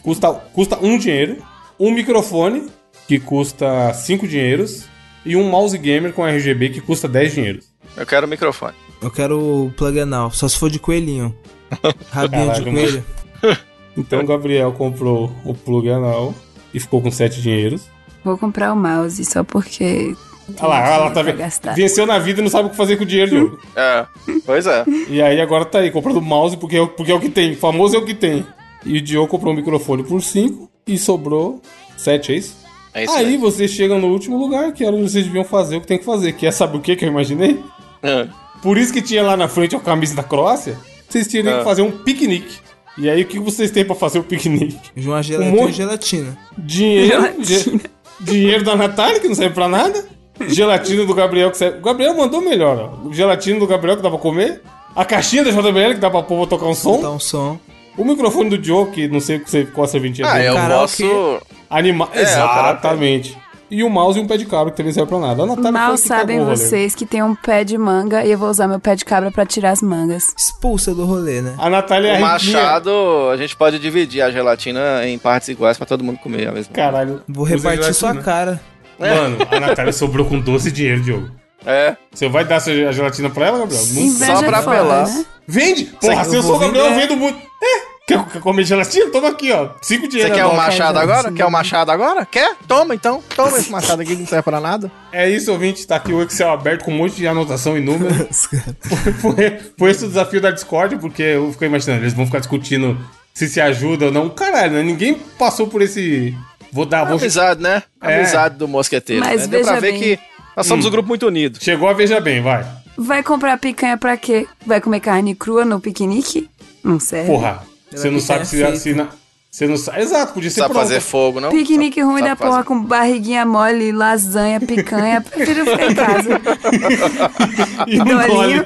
[0.02, 1.42] custa, custa um dinheiro,
[1.78, 2.68] um microfone,
[3.06, 4.86] que custa 5 dinheiros,
[5.24, 7.66] e um mouse gamer com RGB, que custa 10 dinheiros.
[7.96, 8.74] Eu quero o microfone.
[9.02, 11.36] Eu quero o plug anal, só se for de coelhinho.
[12.10, 13.04] Rabinho de Caralho, coelho.
[13.98, 16.34] Então o Gabriel comprou o plug anal
[16.74, 17.88] e ficou com 7 dinheiros.
[18.22, 20.14] vou comprar o mouse só porque.
[20.60, 21.74] Olha lá, ela tá pra ve- gastar.
[21.74, 23.58] venceu na vida e não sabe o que fazer com o dinheiro, Diogo.
[23.74, 24.06] É,
[24.44, 24.84] pois é.
[25.08, 27.54] E aí agora tá aí, comprando mouse porque é, o- porque é o que tem.
[27.56, 28.46] Famoso é o que tem.
[28.84, 31.60] E o Diogo comprou um microfone por 5 e sobrou
[31.96, 32.56] 7, é isso?
[32.94, 33.36] É isso aí aí.
[33.36, 36.04] vocês chegam no último lugar, que era onde vocês deviam fazer o que tem que
[36.04, 36.32] fazer.
[36.32, 37.62] Que é, sabe o que que eu imaginei?
[38.02, 38.28] É.
[38.62, 40.78] Por isso que tinha lá na frente a camisa da Croácia,
[41.08, 41.58] vocês teriam Ah.
[41.58, 42.56] que fazer um piquenique.
[42.96, 44.78] E aí o que vocês têm pra fazer o piquenique?
[44.94, 45.42] De uma gel...
[45.42, 46.38] Um monte- gelatina.
[46.56, 47.08] Dinheiro.
[47.08, 47.44] Gelatina.
[47.44, 47.80] ge-
[48.20, 50.02] dinheiro da Natália, que não serve pra nada.
[50.48, 51.78] Gelatina do Gabriel, que serve.
[51.78, 53.12] O Gabriel mandou melhor, ó.
[53.12, 54.62] Gelatina do Gabriel, que dá pra comer.
[54.94, 56.96] A caixinha da JBL, que dá pra pôr pra tocar um som.
[56.96, 57.58] Botar um som.
[57.98, 60.48] O microfone do Joe, que não sei você- qual a serventia Ah, dele.
[60.48, 61.02] eu Karaokê.
[61.04, 61.42] posso.
[61.68, 62.08] Anima...
[62.12, 63.36] É, Exatamente.
[63.68, 65.42] E o mouse e um pé de cabra, que também serve pra nada.
[65.42, 68.38] A Natália Mal sabem cagou o vocês que tem um pé de manga e eu
[68.38, 70.32] vou usar meu pé de cabra pra tirar as mangas.
[70.38, 71.56] Expulsa do rolê, né?
[71.58, 72.90] A Natália é O machado,
[73.32, 76.72] a gente pode dividir a gelatina em partes iguais pra todo mundo comer a mesma.
[76.72, 77.22] Caralho.
[77.28, 78.60] Vou repartir sua cara.
[78.98, 81.30] Mano, a Natália sobrou com doce dinheiro, Diogo.
[81.64, 81.96] É.
[82.12, 83.82] Você vai dar a gelatina pra ela, Gabriel?
[83.92, 85.06] Não Só pra é foda, apelar.
[85.08, 85.24] né?
[85.48, 85.84] Vende!
[86.00, 87.38] Porra, se eu sou o Gabriel, eu vendo muito.
[87.38, 89.10] É, quer, quer comer gelatina?
[89.10, 89.70] Toma aqui, ó.
[89.82, 90.36] Cinco Você dinheiros.
[90.36, 90.62] quer o agora.
[90.62, 91.32] machado agora?
[91.32, 92.24] Quer o machado agora?
[92.26, 92.54] Quer?
[92.68, 93.20] Toma então.
[93.34, 94.90] Toma esse machado aqui que não serve pra nada.
[95.12, 95.84] É isso, ouvinte.
[95.86, 98.14] Tá aqui o Excel aberto com um monte de anotação e número.
[98.30, 98.76] Os caras.
[99.20, 102.96] foi, foi esse o desafio da Discord, porque eu fico imaginando, eles vão ficar discutindo
[103.34, 104.28] se se ajuda ou não.
[104.30, 104.82] Caralho, né?
[104.84, 106.32] Ninguém passou por esse.
[106.72, 107.18] Vou dar, vou.
[107.18, 107.82] Amizade, né?
[108.02, 108.18] É.
[108.18, 109.24] Amizade do mosqueteiro.
[109.24, 109.46] Mas né?
[109.48, 110.00] Deu pra veja ver bem.
[110.00, 110.18] que
[110.56, 111.58] nós somos um grupo muito unido.
[111.62, 112.64] Chegou a veja bem, vai.
[112.98, 114.46] Vai comprar picanha pra quê?
[114.66, 116.48] Vai comer carne crua no piquenique?
[116.82, 117.30] Não serve.
[117.30, 117.62] Porra,
[117.92, 118.56] você não sabe se.
[118.56, 118.76] feita.
[118.76, 119.08] se na-
[119.50, 120.00] Você não sabe.
[120.02, 120.82] Exato, podia ser Sabe pronto.
[120.86, 121.50] fazer fogo, não?
[121.50, 122.64] Piquenique Sabe- ruim sabe da porra fazer.
[122.64, 125.20] com barriguinha mole, lasanha, picanha.
[125.30, 126.40] Prefiro ficar em casa.
[127.86, 128.64] E o Dolinho.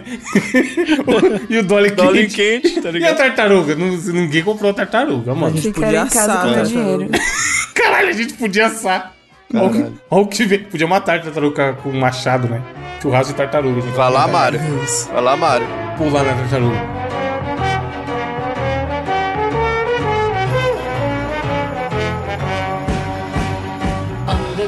[1.05, 1.41] Dolly.
[1.51, 2.69] e o Dolly, Dolly quente.
[2.71, 3.75] quente, tá E a tartaruga?
[3.75, 5.55] Ninguém comprou a tartaruga, mano.
[5.57, 6.63] gente Ficar podia em casa assar, com meu né?
[6.65, 7.11] dinheiro.
[8.01, 9.13] Caralho, a gente podia assar.
[9.53, 10.65] Olha o que- olha o que vem.
[10.65, 12.63] Podia matar a tartaruga com um machado, né?
[13.03, 13.81] Churrasco de tartaruga.
[13.83, 13.95] gente.
[13.95, 14.59] Vai lá, Mário.
[15.13, 15.67] Vai lá, Mário.
[15.99, 17.01] Pular na tartaruga.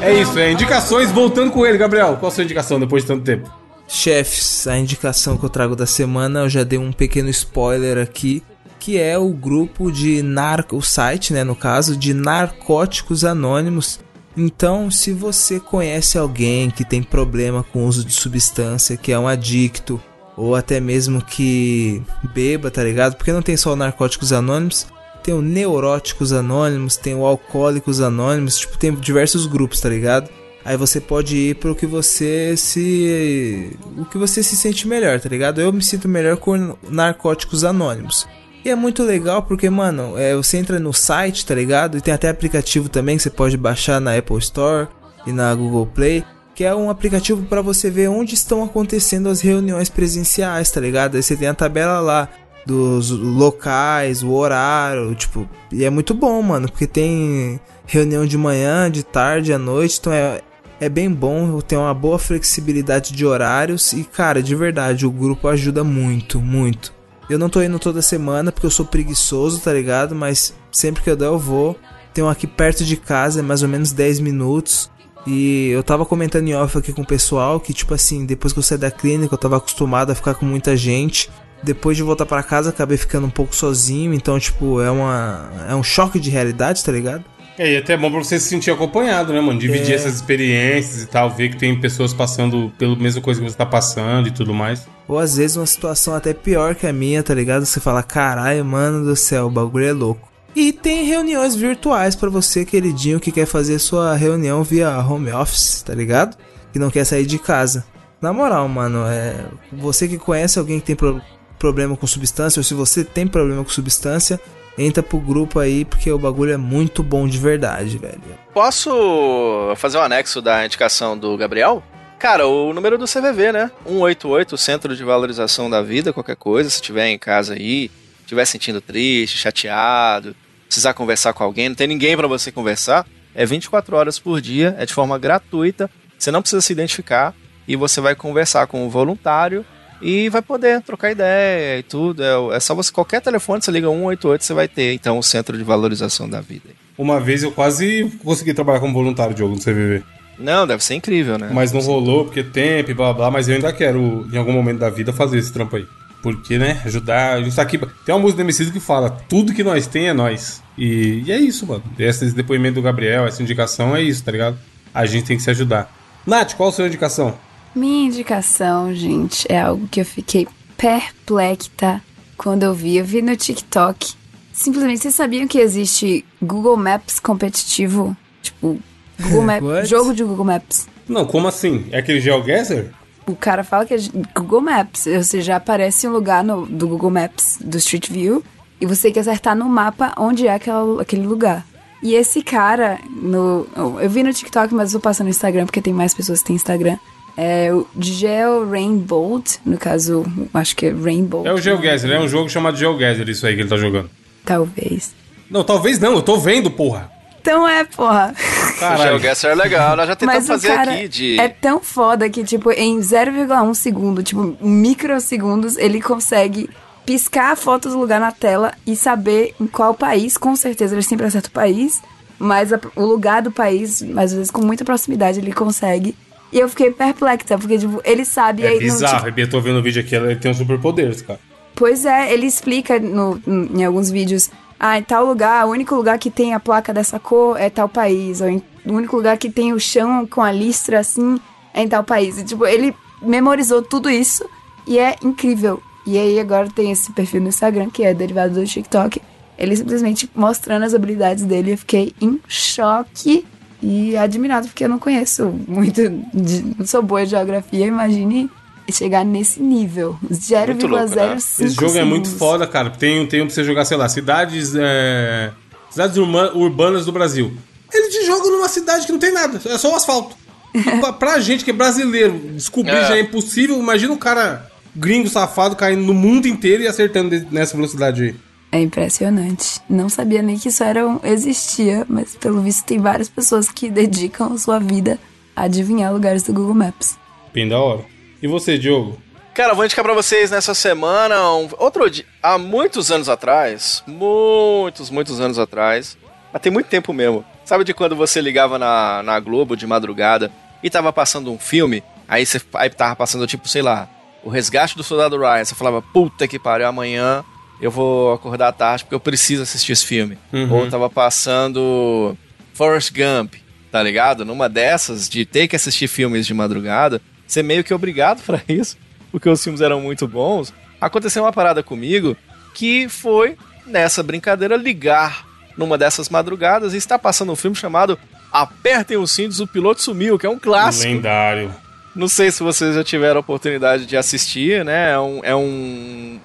[0.01, 2.17] É isso, é indicações voltando com ele, Gabriel.
[2.19, 3.49] Qual a sua indicação depois de tanto tempo?
[3.87, 8.43] Chefes, a indicação que eu trago da semana, eu já dei um pequeno spoiler aqui,
[8.83, 14.01] que é o grupo de narco, o site, né, no caso, de narcóticos anônimos.
[14.35, 19.17] Então, se você conhece alguém que tem problema com o uso de substância, que é
[19.17, 20.01] um adicto,
[20.35, 22.03] ou até mesmo que
[22.33, 23.15] beba, tá ligado?
[23.15, 24.85] Porque não tem só Narcóticos Anônimos,
[25.23, 30.29] tem o Neuróticos Anônimos, tem o Alcoólicos Anônimos, tipo, tem diversos grupos, tá ligado?
[30.65, 33.77] Aí você pode ir pro que você se.
[33.97, 35.61] o que você se sente melhor, tá ligado?
[35.61, 38.27] Eu me sinto melhor com Narcóticos Anônimos.
[38.63, 41.97] E é muito legal porque, mano, é, você entra no site, tá ligado?
[41.97, 44.87] E tem até aplicativo também que você pode baixar na Apple Store
[45.27, 46.23] e na Google Play
[46.55, 51.15] que é um aplicativo para você ver onde estão acontecendo as reuniões presenciais, tá ligado?
[51.15, 52.29] Aí você tem a tabela lá
[52.65, 58.89] dos locais, o horário, tipo, e é muito bom, mano, porque tem reunião de manhã,
[58.89, 60.41] de tarde, à noite, então é,
[60.79, 65.47] é bem bom, tem uma boa flexibilidade de horários e, cara, de verdade, o grupo
[65.47, 66.93] ajuda muito, muito.
[67.29, 70.15] Eu não tô indo toda semana porque eu sou preguiçoso, tá ligado?
[70.15, 71.77] Mas sempre que eu der eu vou.
[72.13, 74.91] Tem um aqui perto de casa, é mais ou menos 10 minutos.
[75.25, 78.59] E eu tava comentando em off aqui com o pessoal que, tipo assim, depois que
[78.59, 81.29] eu saí da clínica, eu tava acostumado a ficar com muita gente.
[81.63, 84.13] Depois de voltar para casa, acabei ficando um pouco sozinho.
[84.13, 87.23] Então, tipo, é, uma, é um choque de realidade, tá ligado?
[87.57, 89.59] É, e até é bom pra você se sentir acompanhado, né, mano?
[89.59, 89.95] Dividir É.
[89.95, 93.65] essas experiências e tal, ver que tem pessoas passando pela mesma coisa que você tá
[93.65, 94.87] passando e tudo mais.
[95.07, 97.65] Ou às vezes uma situação até pior que a minha, tá ligado?
[97.65, 100.31] Você fala, caralho, mano do céu, o bagulho é louco.
[100.55, 105.81] E tem reuniões virtuais pra você, queridinho, que quer fazer sua reunião via home office,
[105.83, 106.37] tá ligado?
[106.71, 107.85] Que não quer sair de casa.
[108.21, 109.35] Na moral, mano, é.
[109.73, 111.21] Você que conhece alguém que tem pro-
[111.59, 114.39] problema com substância, ou se você tem problema com substância,
[114.77, 118.21] entra pro grupo aí, porque o bagulho é muito bom de verdade, velho.
[118.53, 121.83] Posso fazer um anexo da indicação do Gabriel?
[122.19, 123.71] Cara, o número do CVV, né?
[123.85, 128.79] 188, Centro de Valorização da Vida, qualquer coisa, se tiver em casa aí, estiver sentindo
[128.79, 133.05] triste, chateado, precisar conversar com alguém, não tem ninguém pra você conversar,
[133.35, 137.35] é 24 horas por dia, é de forma gratuita, você não precisa se identificar
[137.67, 139.65] e você vai conversar com o voluntário
[140.03, 142.21] e vai poder trocar ideia e tudo.
[142.21, 145.57] É, é só você, qualquer telefone, você liga 188, você vai ter então o Centro
[145.57, 146.69] de Valorização da Vida.
[146.97, 150.03] Uma vez eu quase consegui trabalhar como voluntário, Diogo, no CVV.
[150.37, 151.49] Não, deve ser incrível, né?
[151.53, 154.79] Mas não rolou, porque tempo e blá blá, mas eu ainda quero, em algum momento
[154.79, 155.85] da vida, fazer esse trampo aí.
[156.21, 157.33] Porque, né, ajudar.
[157.33, 157.77] A gente tá aqui.
[157.77, 160.61] Tem uma música do Emicida que fala: tudo que nós tem é nós.
[160.77, 161.83] E, e é isso, mano.
[161.99, 164.57] Esse depoimento do Gabriel, essa indicação é isso, tá ligado?
[164.93, 165.93] A gente tem que se ajudar.
[166.25, 167.37] Nath, qual a sua indicação?
[167.75, 170.47] Minha indicação, gente, é algo que eu fiquei
[170.77, 172.01] perplexa
[172.37, 172.97] quando eu vi.
[172.97, 174.13] Eu vi no TikTok.
[174.51, 178.15] Simplesmente, vocês sabiam que existe Google Maps competitivo?
[178.41, 178.79] Tipo,
[179.19, 179.87] Google Maps, What?
[179.87, 180.87] jogo de Google Maps.
[181.07, 181.85] Não, como assim?
[181.91, 182.91] É aquele GeoGuessr?
[183.25, 183.97] O cara fala que é
[184.35, 188.43] Google Maps, ou seja, aparece um lugar no, do Google Maps, do Street View,
[188.79, 191.65] e você tem que acertar no mapa onde é aquela, aquele lugar.
[192.03, 193.65] E esse cara, no,
[194.01, 196.47] eu vi no TikTok, mas eu vou passar no Instagram, porque tem mais pessoas que
[196.47, 196.97] têm Instagram.
[197.35, 200.23] É o Gel Rainbow, no caso,
[200.53, 201.45] acho que é Rainbow.
[201.47, 204.09] É o GeoGuessr, é um jogo chamado GeoGuessr, isso aí que ele tá jogando.
[204.45, 205.13] Talvez.
[205.49, 207.11] Não, talvez não, eu tô vendo, porra.
[207.41, 208.33] Então é, porra.
[208.75, 209.01] O Caralho.
[209.19, 211.39] GeoGuessr é legal, nós já tentamos Mas o fazer cara aqui de.
[211.39, 216.69] é tão foda que, tipo, em 0,1 segundo, tipo, microsegundos, ele consegue
[217.05, 221.01] piscar a foto do lugar na tela e saber em qual país, com certeza ele
[221.01, 222.01] sempre acerta o país,
[222.39, 226.15] mas a- o lugar do país, às vezes com muita proximidade, ele consegue.
[226.53, 228.63] E eu fiquei perplexa, porque, tipo, ele sabe...
[228.63, 231.39] É aí bizarro, eu tô vendo o vídeo aqui, ele tem uns superpoderes, cara.
[231.73, 234.51] Pois é, ele explica no, em alguns vídeos.
[234.79, 237.89] Ah, em tal lugar, o único lugar que tem a placa dessa cor é tal
[237.89, 238.39] país.
[238.39, 241.39] Ou em- o único lugar que tem o chão com a listra assim
[241.73, 242.37] é em tal país.
[242.37, 244.47] E, tipo, ele memorizou tudo isso
[244.85, 245.81] e é incrível.
[246.05, 249.19] E aí agora tem esse perfil no Instagram, que é derivado do TikTok.
[249.57, 251.73] Ele simplesmente mostrando as habilidades dele.
[251.73, 253.45] Eu fiquei em choque
[253.83, 256.01] e admirado, porque eu não conheço muito.
[256.33, 258.49] De, não sou boa em geografia, imagine
[258.91, 260.17] chegar nesse nível.
[260.21, 261.35] Muito louco, né?
[261.35, 262.39] 0,05 Esse jogo é muito segundos.
[262.39, 262.89] foda, cara.
[262.89, 264.73] Tem, tem um pra você jogar, sei lá, cidades.
[264.75, 265.51] é,
[265.89, 267.53] cidades urbanas do Brasil.
[267.93, 270.35] Ele te joga numa cidade que não tem nada, é só o asfalto.
[270.99, 273.07] pra, pra gente que é brasileiro, descobrir É.
[273.07, 273.77] já é impossível.
[273.79, 274.65] Imagina um cara
[274.95, 278.35] gringo safado caindo no mundo inteiro e acertando de- nessa velocidade aí.
[278.73, 279.79] É impressionante.
[279.87, 283.87] Não sabia nem que isso era um, existia, mas pelo visto tem várias pessoas que
[283.87, 285.19] dedicam a sua vida
[285.55, 287.15] a adivinhar lugares do Google Maps.
[287.53, 288.03] Bem da hora.
[288.41, 289.21] E você, Diogo?
[289.53, 292.25] Cara, vou indicar pra vocês nessa semana um outro dia.
[292.41, 296.17] Há muitos anos atrás, muitos, muitos anos atrás,
[296.51, 297.45] mas tem muito tempo mesmo.
[297.63, 300.51] Sabe de quando você ligava na, na Globo de madrugada
[300.81, 304.09] e tava passando um filme, aí você aí tava passando, tipo, sei lá,
[304.43, 305.63] o resgate do soldado Ryan.
[305.63, 307.45] Você falava, puta que pariu, amanhã
[307.83, 310.37] eu vou acordar tarde porque eu preciso assistir esse filme.
[310.53, 310.71] Uhum.
[310.71, 312.37] Ou tava passando
[312.73, 313.55] Forrest Gump,
[313.91, 314.45] tá ligado?
[314.45, 318.97] Numa dessas, de ter que assistir filmes de madrugada, ser meio que obrigado pra isso,
[319.31, 320.73] porque os filmes eram muito bons.
[321.01, 322.37] Aconteceu uma parada comigo
[322.73, 325.45] que foi nessa brincadeira ligar
[325.77, 328.17] numa dessas madrugadas e está passando um filme chamado
[328.49, 331.11] Apertem os cintos, o piloto sumiu, que é um clássico.
[331.11, 331.73] Lendário.
[332.15, 335.11] Não sei se vocês já tiveram a oportunidade de assistir, né?
[335.11, 336.39] É um, é um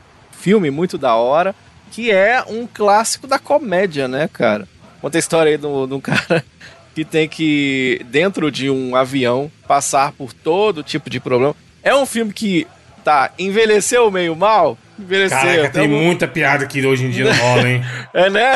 [0.48, 1.54] filme muito da hora,
[1.92, 4.66] que é um clássico da comédia, né, cara?
[4.98, 6.42] Conta a história aí de um cara
[6.94, 11.54] que tem que, dentro de um avião, passar por todo tipo de problema.
[11.82, 12.66] É um filme que,
[13.04, 15.36] tá, envelheceu meio mal, envelheceu.
[15.38, 17.82] Caraca, tem então- muita piada que hoje em dia não rola, hein?
[18.14, 18.54] É, né?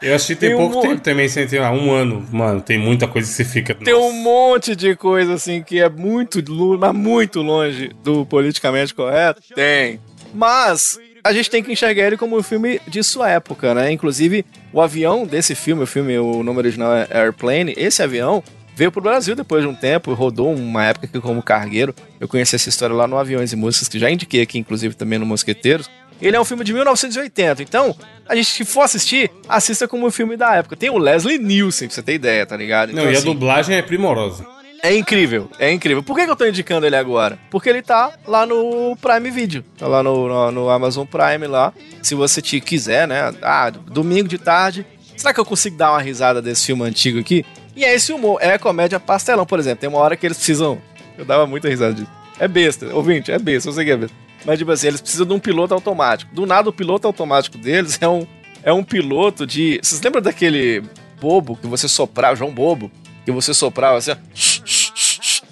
[0.00, 2.26] Eu assisti tem, Tem um pouco monte- tempo também, sem ter lá, um ano.
[2.32, 3.74] Mano, tem muita coisa que você fica.
[3.74, 4.14] Tem um nossa.
[4.14, 6.42] monte de coisa assim que é muito,
[6.80, 9.42] mas muito longe do politicamente correto.
[9.54, 10.00] Tem.
[10.32, 13.90] Mas a gente tem que enxergar ele como um filme de sua época, né?
[13.90, 18.42] Inclusive, o avião desse filme, o filme, o nome original é Airplane, esse avião
[18.76, 21.94] veio pro Brasil depois de um tempo, rodou uma época aqui como cargueiro.
[22.20, 25.18] Eu conheci essa história lá no Aviões e Músicas, que já indiquei aqui, inclusive, também
[25.18, 25.88] no Mosqueteiros.
[26.20, 27.96] Ele é um filme de 1980, então,
[28.28, 30.76] a gente que for assistir, assista como um filme da época.
[30.76, 32.92] Tem o Leslie Nielsen, pra você ter ideia, tá ligado?
[32.92, 34.46] Não, Então, e a assim, dublagem é primorosa.
[34.84, 36.02] É incrível, é incrível.
[36.02, 37.38] Por que, que eu tô indicando ele agora?
[37.50, 39.64] Porque ele tá lá no Prime Video.
[39.78, 41.72] Tá lá no, no, no Amazon Prime lá.
[42.02, 43.34] Se você te quiser, né?
[43.40, 44.86] Ah, domingo de tarde.
[45.16, 47.46] Será que eu consigo dar uma risada desse filme antigo aqui?
[47.74, 49.78] E é esse humor, é comédia pastelão, por exemplo.
[49.78, 50.78] Tem uma hora que eles precisam.
[51.16, 52.10] Eu dava muita risada disso.
[52.38, 54.14] É besta, ouvinte, é besta, eu sei que é besta.
[54.44, 56.34] Mas, tipo assim, eles precisam de um piloto automático.
[56.34, 58.26] Do nada, o piloto automático deles é um,
[58.62, 59.80] é um piloto de.
[59.82, 60.82] Vocês lembram daquele
[61.18, 62.90] bobo que você soprava, João Bobo?
[63.24, 64.16] Que você soprava assim, ó.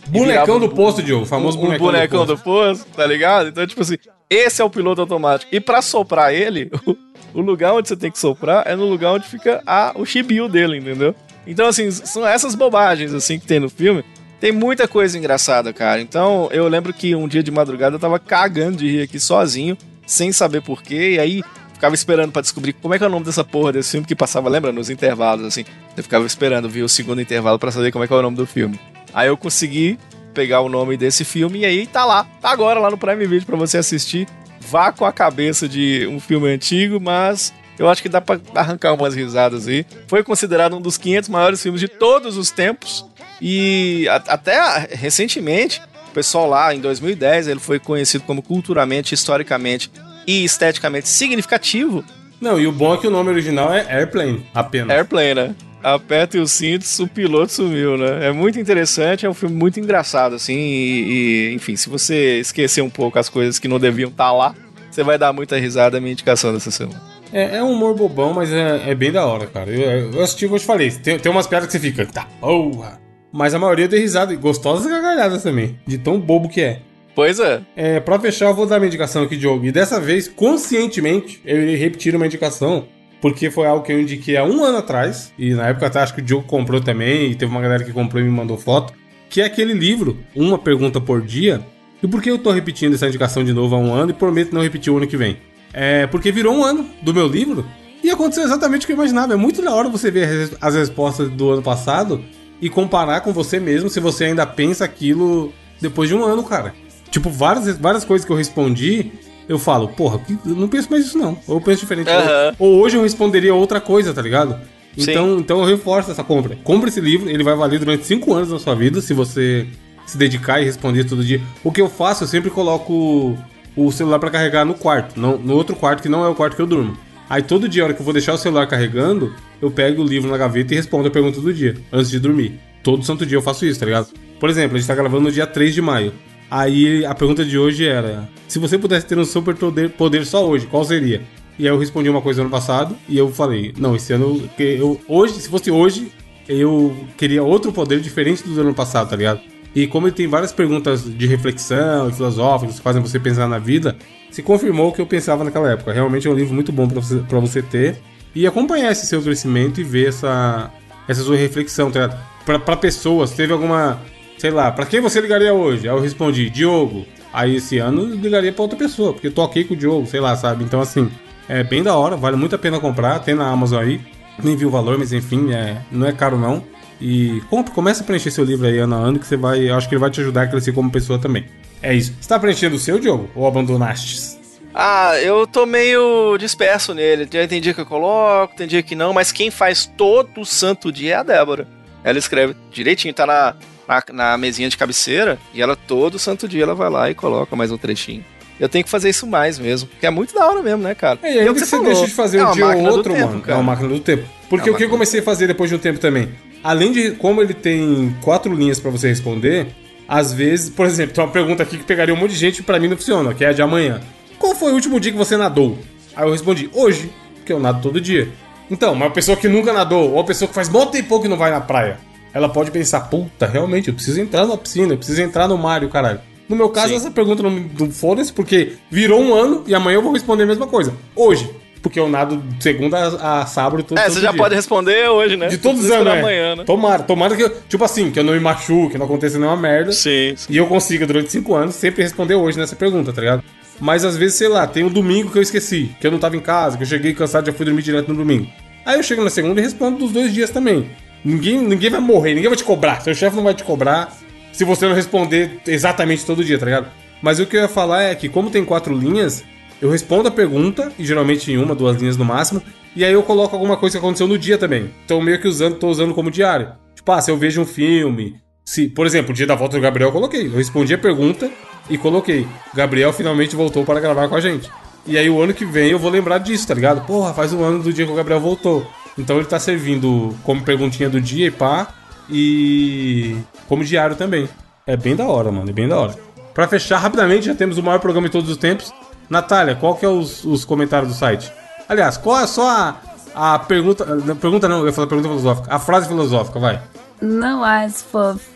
[0.09, 1.25] Bonecão do posto, Diogo.
[1.25, 2.85] O famoso um bonecão, bonecão do do posto.
[2.85, 3.49] posto, tá ligado?
[3.49, 3.97] Então, tipo assim,
[4.29, 5.55] esse é o piloto automático.
[5.55, 6.71] E pra soprar ele,
[7.35, 10.49] o, lugar onde você tem que soprar é no lugar onde fica a, o chibio
[10.49, 11.15] dele, entendeu?
[11.47, 14.05] Então, assim, são essas bobagens, assim, que tem no filme.
[14.41, 16.01] Tem muita coisa engraçada, cara.
[16.01, 19.77] Então, eu lembro que um dia de madrugada eu tava cagando de rir aqui sozinho,
[20.07, 21.43] sem saber porquê, e aí
[21.75, 24.15] ficava esperando pra descobrir como é que é o nome dessa porra desse filme que
[24.15, 24.73] passava, lembra?
[24.73, 25.65] Nos intervalos, assim.
[25.97, 28.37] Eu ficava esperando ver o segundo intervalo pra saber como é que é o nome
[28.37, 28.79] do filme.
[29.13, 29.99] Aí eu consegui
[30.33, 33.47] pegar o nome desse filme e aí tá lá, tá agora lá no Prime Video
[33.47, 34.27] pra você assistir.
[34.61, 38.95] Vá com a cabeça de um filme antigo, mas eu acho que dá pra arrancar
[38.95, 39.85] umas risadas aí.
[40.07, 43.05] Foi considerado um dos 500 maiores filmes de todos os tempos
[43.41, 49.91] e até recentemente, o pessoal lá em 2010, ele foi conhecido como culturalmente, historicamente
[50.27, 52.05] e esteticamente significativo
[52.41, 54.97] Não, e o bom é que o nome original é Airplane, apenas.
[54.97, 55.55] Airplane, né?
[55.83, 58.29] Aperta os cintos, o piloto sumiu, né?
[58.29, 62.83] É muito interessante, é um filme muito engraçado, assim, e, e, enfim, se você esquecer
[62.83, 64.55] um pouco as coisas que não deviam estar lá,
[64.91, 67.01] você vai dar muita risada, é a minha indicação dessa semana.
[67.33, 69.71] É, é um humor bobão, mas é, é bem da hora, cara.
[69.71, 72.29] Eu, eu assisti, como eu te falei, tem, tem umas piadas que você fica, tá,
[72.41, 73.01] porra.
[73.33, 76.81] Mas a maioria deu risada, e gostosas gargalhadas também, de tão bobo que é.
[77.15, 77.63] Pois é.
[77.75, 79.65] É, pra fechar, eu vou dar minha indicação aqui, Diogo.
[79.65, 82.87] E dessa vez, conscientemente, eu irei repetir uma indicação,
[83.23, 86.13] porque foi algo que eu indiquei há um ano atrás, e na época até acho
[86.13, 88.93] que o Diogo comprou também, e teve uma galera que comprou e me mandou foto,
[89.31, 91.65] que é aquele livro, Uma Pergunta por Dia.
[92.03, 94.53] E por que eu tô repetindo essa indicação de novo há um ano e prometo
[94.53, 95.39] não repetir o ano que vem?
[95.73, 97.65] É porque virou um ano do meu livro
[98.03, 99.33] e aconteceu exatamente o que eu imaginava.
[99.33, 102.21] É muito da hora você ver as- as respostas do ano passado
[102.61, 106.75] e comparar com você mesmo se você ainda pensa aquilo depois de um ano, cara.
[107.11, 109.13] Tipo, várias, várias coisas que eu respondi,
[109.53, 111.39] eu falo, porra, eu não penso mais isso não.
[111.47, 112.09] Ou eu penso diferente.
[112.11, 112.55] Aham.
[112.59, 114.59] Ou, ou hoje eu responderia outra coisa, tá ligado?
[114.97, 115.11] Sim.
[115.11, 116.57] Então, então eu reforço essa compra.
[116.65, 119.67] Compre esse livro, ele vai valer durante 5 anos na sua vida, se você
[120.07, 121.41] se dedicar e responder todo dia.
[121.63, 123.37] O que eu faço, eu sempre coloco
[123.77, 126.57] o celular pra carregar no quarto, não, no outro quarto que não é o quarto
[126.57, 126.97] que eu durmo.
[127.29, 130.07] Aí todo dia, a hora que eu vou deixar o celular carregando, eu pego o
[130.07, 132.61] livro na gaveta e respondo a pergunta do dia, antes de dormir.
[132.83, 134.09] Todo santo dia eu faço isso, tá ligado?
[134.39, 136.13] Por exemplo, a gente tá gravando no dia 3 de maio.
[136.53, 139.57] Aí a pergunta de hoje era: se você pudesse ter um super
[139.89, 141.23] poder, só hoje, qual seria?
[141.59, 145.01] E aí eu respondi uma coisa ano passado e eu falei: não, esse ano eu,
[145.09, 146.13] hoje, se fosse hoje,
[146.47, 149.41] eu queria outro poder diferente do ano passado, tá ligado?
[149.75, 153.97] E como ele tem várias perguntas de reflexão filosóficas que fazem você pensar na vida,
[154.31, 155.91] se confirmou o que eu pensava naquela época.
[155.91, 157.97] Realmente é um livro muito bom pra você, pra você ter
[158.35, 160.71] e acompanhar esse seu crescimento e ver essa,
[161.09, 162.23] essa sua reflexão, tá ligado?
[162.45, 164.03] Pra, pra pessoas, teve alguma,
[164.43, 165.89] sei lá, pra quem você ligaria hoje?
[165.89, 167.07] Aí eu respondi, Diogo.
[167.33, 170.35] Aí esse ano eu ligaria pra outra pessoa, porque ok com o Diogo, sei lá,
[170.35, 170.65] sabe?
[170.65, 171.09] Então assim,
[171.49, 174.01] é bem da hora, vale muito a pena comprar, tem na Amazon aí.
[174.43, 176.65] Nem vi o valor, mas enfim, é, não é caro não.
[177.01, 179.71] E compra, começa a preencher seu livro aí ano a ano, que você vai.
[179.71, 181.47] Eu acho que ele vai te ajudar a crescer como pessoa também.
[181.81, 182.13] É isso.
[182.21, 183.31] Você tá preenchendo o seu, Diogo?
[183.37, 184.41] Ou abandonaste?
[184.75, 187.27] Ah, eu tô meio disperso nele.
[187.27, 191.13] Tem dia que eu coloco, tem dia que não, mas quem faz todo santo dia
[191.13, 191.69] é a Débora.
[192.03, 193.55] Ela escreve direitinho, tá na,
[193.89, 197.55] na, na mesinha de cabeceira, e ela todo santo dia ela vai lá e coloca
[197.57, 198.25] mais um trechinho.
[198.61, 201.19] Eu tenho que fazer isso mais mesmo, porque é muito da hora mesmo, né, cara?
[201.23, 203.13] É, e ainda o que você falou, deixa de fazer é um dia ou outro,
[203.13, 203.41] tempo, mano.
[203.41, 203.53] cara.
[203.53, 204.25] É uma máquina do tempo.
[204.49, 206.29] Porque É o que eu comecei a fazer depois de um tempo também?
[206.63, 209.69] Além de como ele tem quatro linhas pra você responder,
[210.07, 212.63] às vezes, por exemplo, tem uma pergunta aqui que pegaria um monte de gente e
[212.63, 214.01] pra mim não funciona, que é a de amanhã.
[214.39, 215.79] Qual foi o último dia que você nadou?
[216.15, 218.29] Aí eu respondi, hoje, porque eu nado todo dia.
[218.71, 221.37] Então, uma pessoa que nunca nadou, ou uma pessoa que faz mó tempo que não
[221.37, 221.99] vai na praia,
[222.35, 225.87] ela pode pensar, puta, realmente, eu preciso entrar na piscina, eu preciso entrar no mar,
[225.89, 226.21] caralho.
[226.49, 226.97] No meu caso, Sim.
[226.97, 230.43] essa pergunta não, me- não foda-se, porque virou um ano e amanhã eu vou responder
[230.43, 230.93] a mesma coisa.
[231.17, 231.49] Hoje.
[231.81, 234.39] Porque eu nado de segunda a, a sábado todo É, todo você já dia.
[234.39, 235.49] pode responder hoje, né?
[235.49, 236.21] De todos os anos, né?
[236.21, 236.63] amanhã, né?
[236.65, 239.57] Tomara, tomara que eu, tipo assim, que eu não me machuque, que não aconteça nenhuma
[239.57, 239.91] merda.
[239.91, 240.53] Sim, sim.
[240.53, 243.43] E eu consiga, durante cinco anos, sempre responder hoje nessa pergunta, tá ligado?
[243.81, 246.37] Mas às vezes, sei lá, tem um domingo que eu esqueci, que eu não tava
[246.37, 248.47] em casa, que eu cheguei cansado já fui dormir direto no domingo.
[248.87, 250.89] Aí eu chego na segunda e respondo dos dois dias também.
[251.25, 253.01] Ninguém, ninguém vai morrer, ninguém vai te cobrar.
[253.01, 254.17] Seu chefe não vai te cobrar
[254.53, 256.89] se você não responder exatamente todo dia, tá ligado?
[257.23, 259.45] Mas o que eu ia falar é que, como tem quatro linhas,
[259.81, 262.63] eu respondo a pergunta, e geralmente em uma, duas linhas no máximo,
[262.95, 264.91] e aí eu coloco alguma coisa que aconteceu no dia também.
[265.05, 266.73] Então meio que usando, tô usando como diário.
[266.95, 268.37] Tipo, ah, se eu vejo um filme.
[268.65, 270.47] Se, por exemplo, o dia da volta do Gabriel eu coloquei.
[270.47, 271.51] Eu respondi a pergunta
[271.89, 272.47] e coloquei.
[272.75, 274.71] Gabriel finalmente voltou para gravar com a gente.
[275.07, 277.05] E aí o ano que vem eu vou lembrar disso, tá ligado?
[277.07, 278.87] Porra, faz um ano do dia que o Gabriel voltou.
[279.19, 281.89] Então ele tá servindo como perguntinha do dia e pá.
[282.31, 283.37] E
[283.69, 284.49] como diário também.
[284.87, 285.69] É bem da hora, mano.
[285.69, 286.15] É bem da hora.
[286.55, 288.93] Pra fechar rapidamente, já temos o maior programa de todos os tempos.
[289.29, 291.51] Natália, qual que é os, os comentários do site?
[291.89, 292.97] Aliás, qual é só a,
[293.35, 294.05] a pergunta.
[294.41, 295.75] Pergunta não, eu ia falar pergunta filosófica.
[295.75, 296.81] A frase filosófica, vai.
[297.21, 297.89] Não há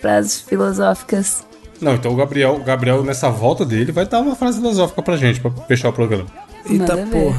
[0.00, 1.46] frases filosóficas.
[1.80, 5.16] Não, então o Gabriel, o Gabriel, nessa volta dele, vai dar uma frase filosófica pra
[5.16, 6.26] gente, pra fechar o programa.
[6.68, 7.34] Eita Nada a ver.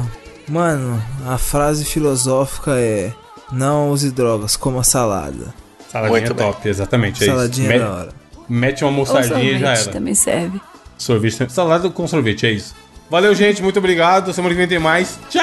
[0.48, 3.12] Mano, a frase filosófica é:
[3.52, 5.54] Não use drogas, coma salada.
[5.90, 6.46] Saladinha Muito bem.
[6.46, 7.22] top, exatamente.
[7.22, 7.76] É Saladinha isso.
[7.76, 8.08] é da hora.
[8.48, 9.92] Mete uma Ou moçadinha e já sorvete era.
[9.92, 10.60] também serve.
[10.96, 12.74] Sorvete, salada com sorvete, é isso.
[13.10, 14.32] Valeu, gente, muito obrigado.
[14.32, 15.18] Semana que vem tem mais.
[15.30, 15.42] Tchau!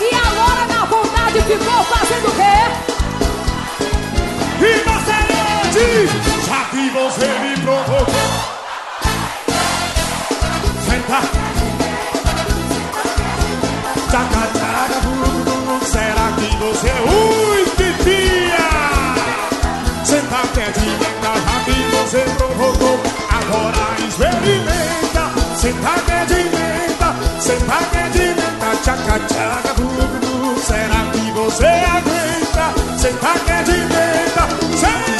[0.00, 2.56] E agora na vontade ficou fazendo o quê?
[4.60, 6.08] E Marcelete,
[6.48, 7.26] já que você
[22.60, 23.00] provocou.
[23.30, 25.22] Agora experimenta.
[25.56, 28.50] Senta quietinha, senta quietinha.
[28.82, 30.60] Tchaca, tchaca, bum, bum, bum.
[30.60, 32.98] Será que você aguenta?
[32.98, 35.19] Senta quietinha, senta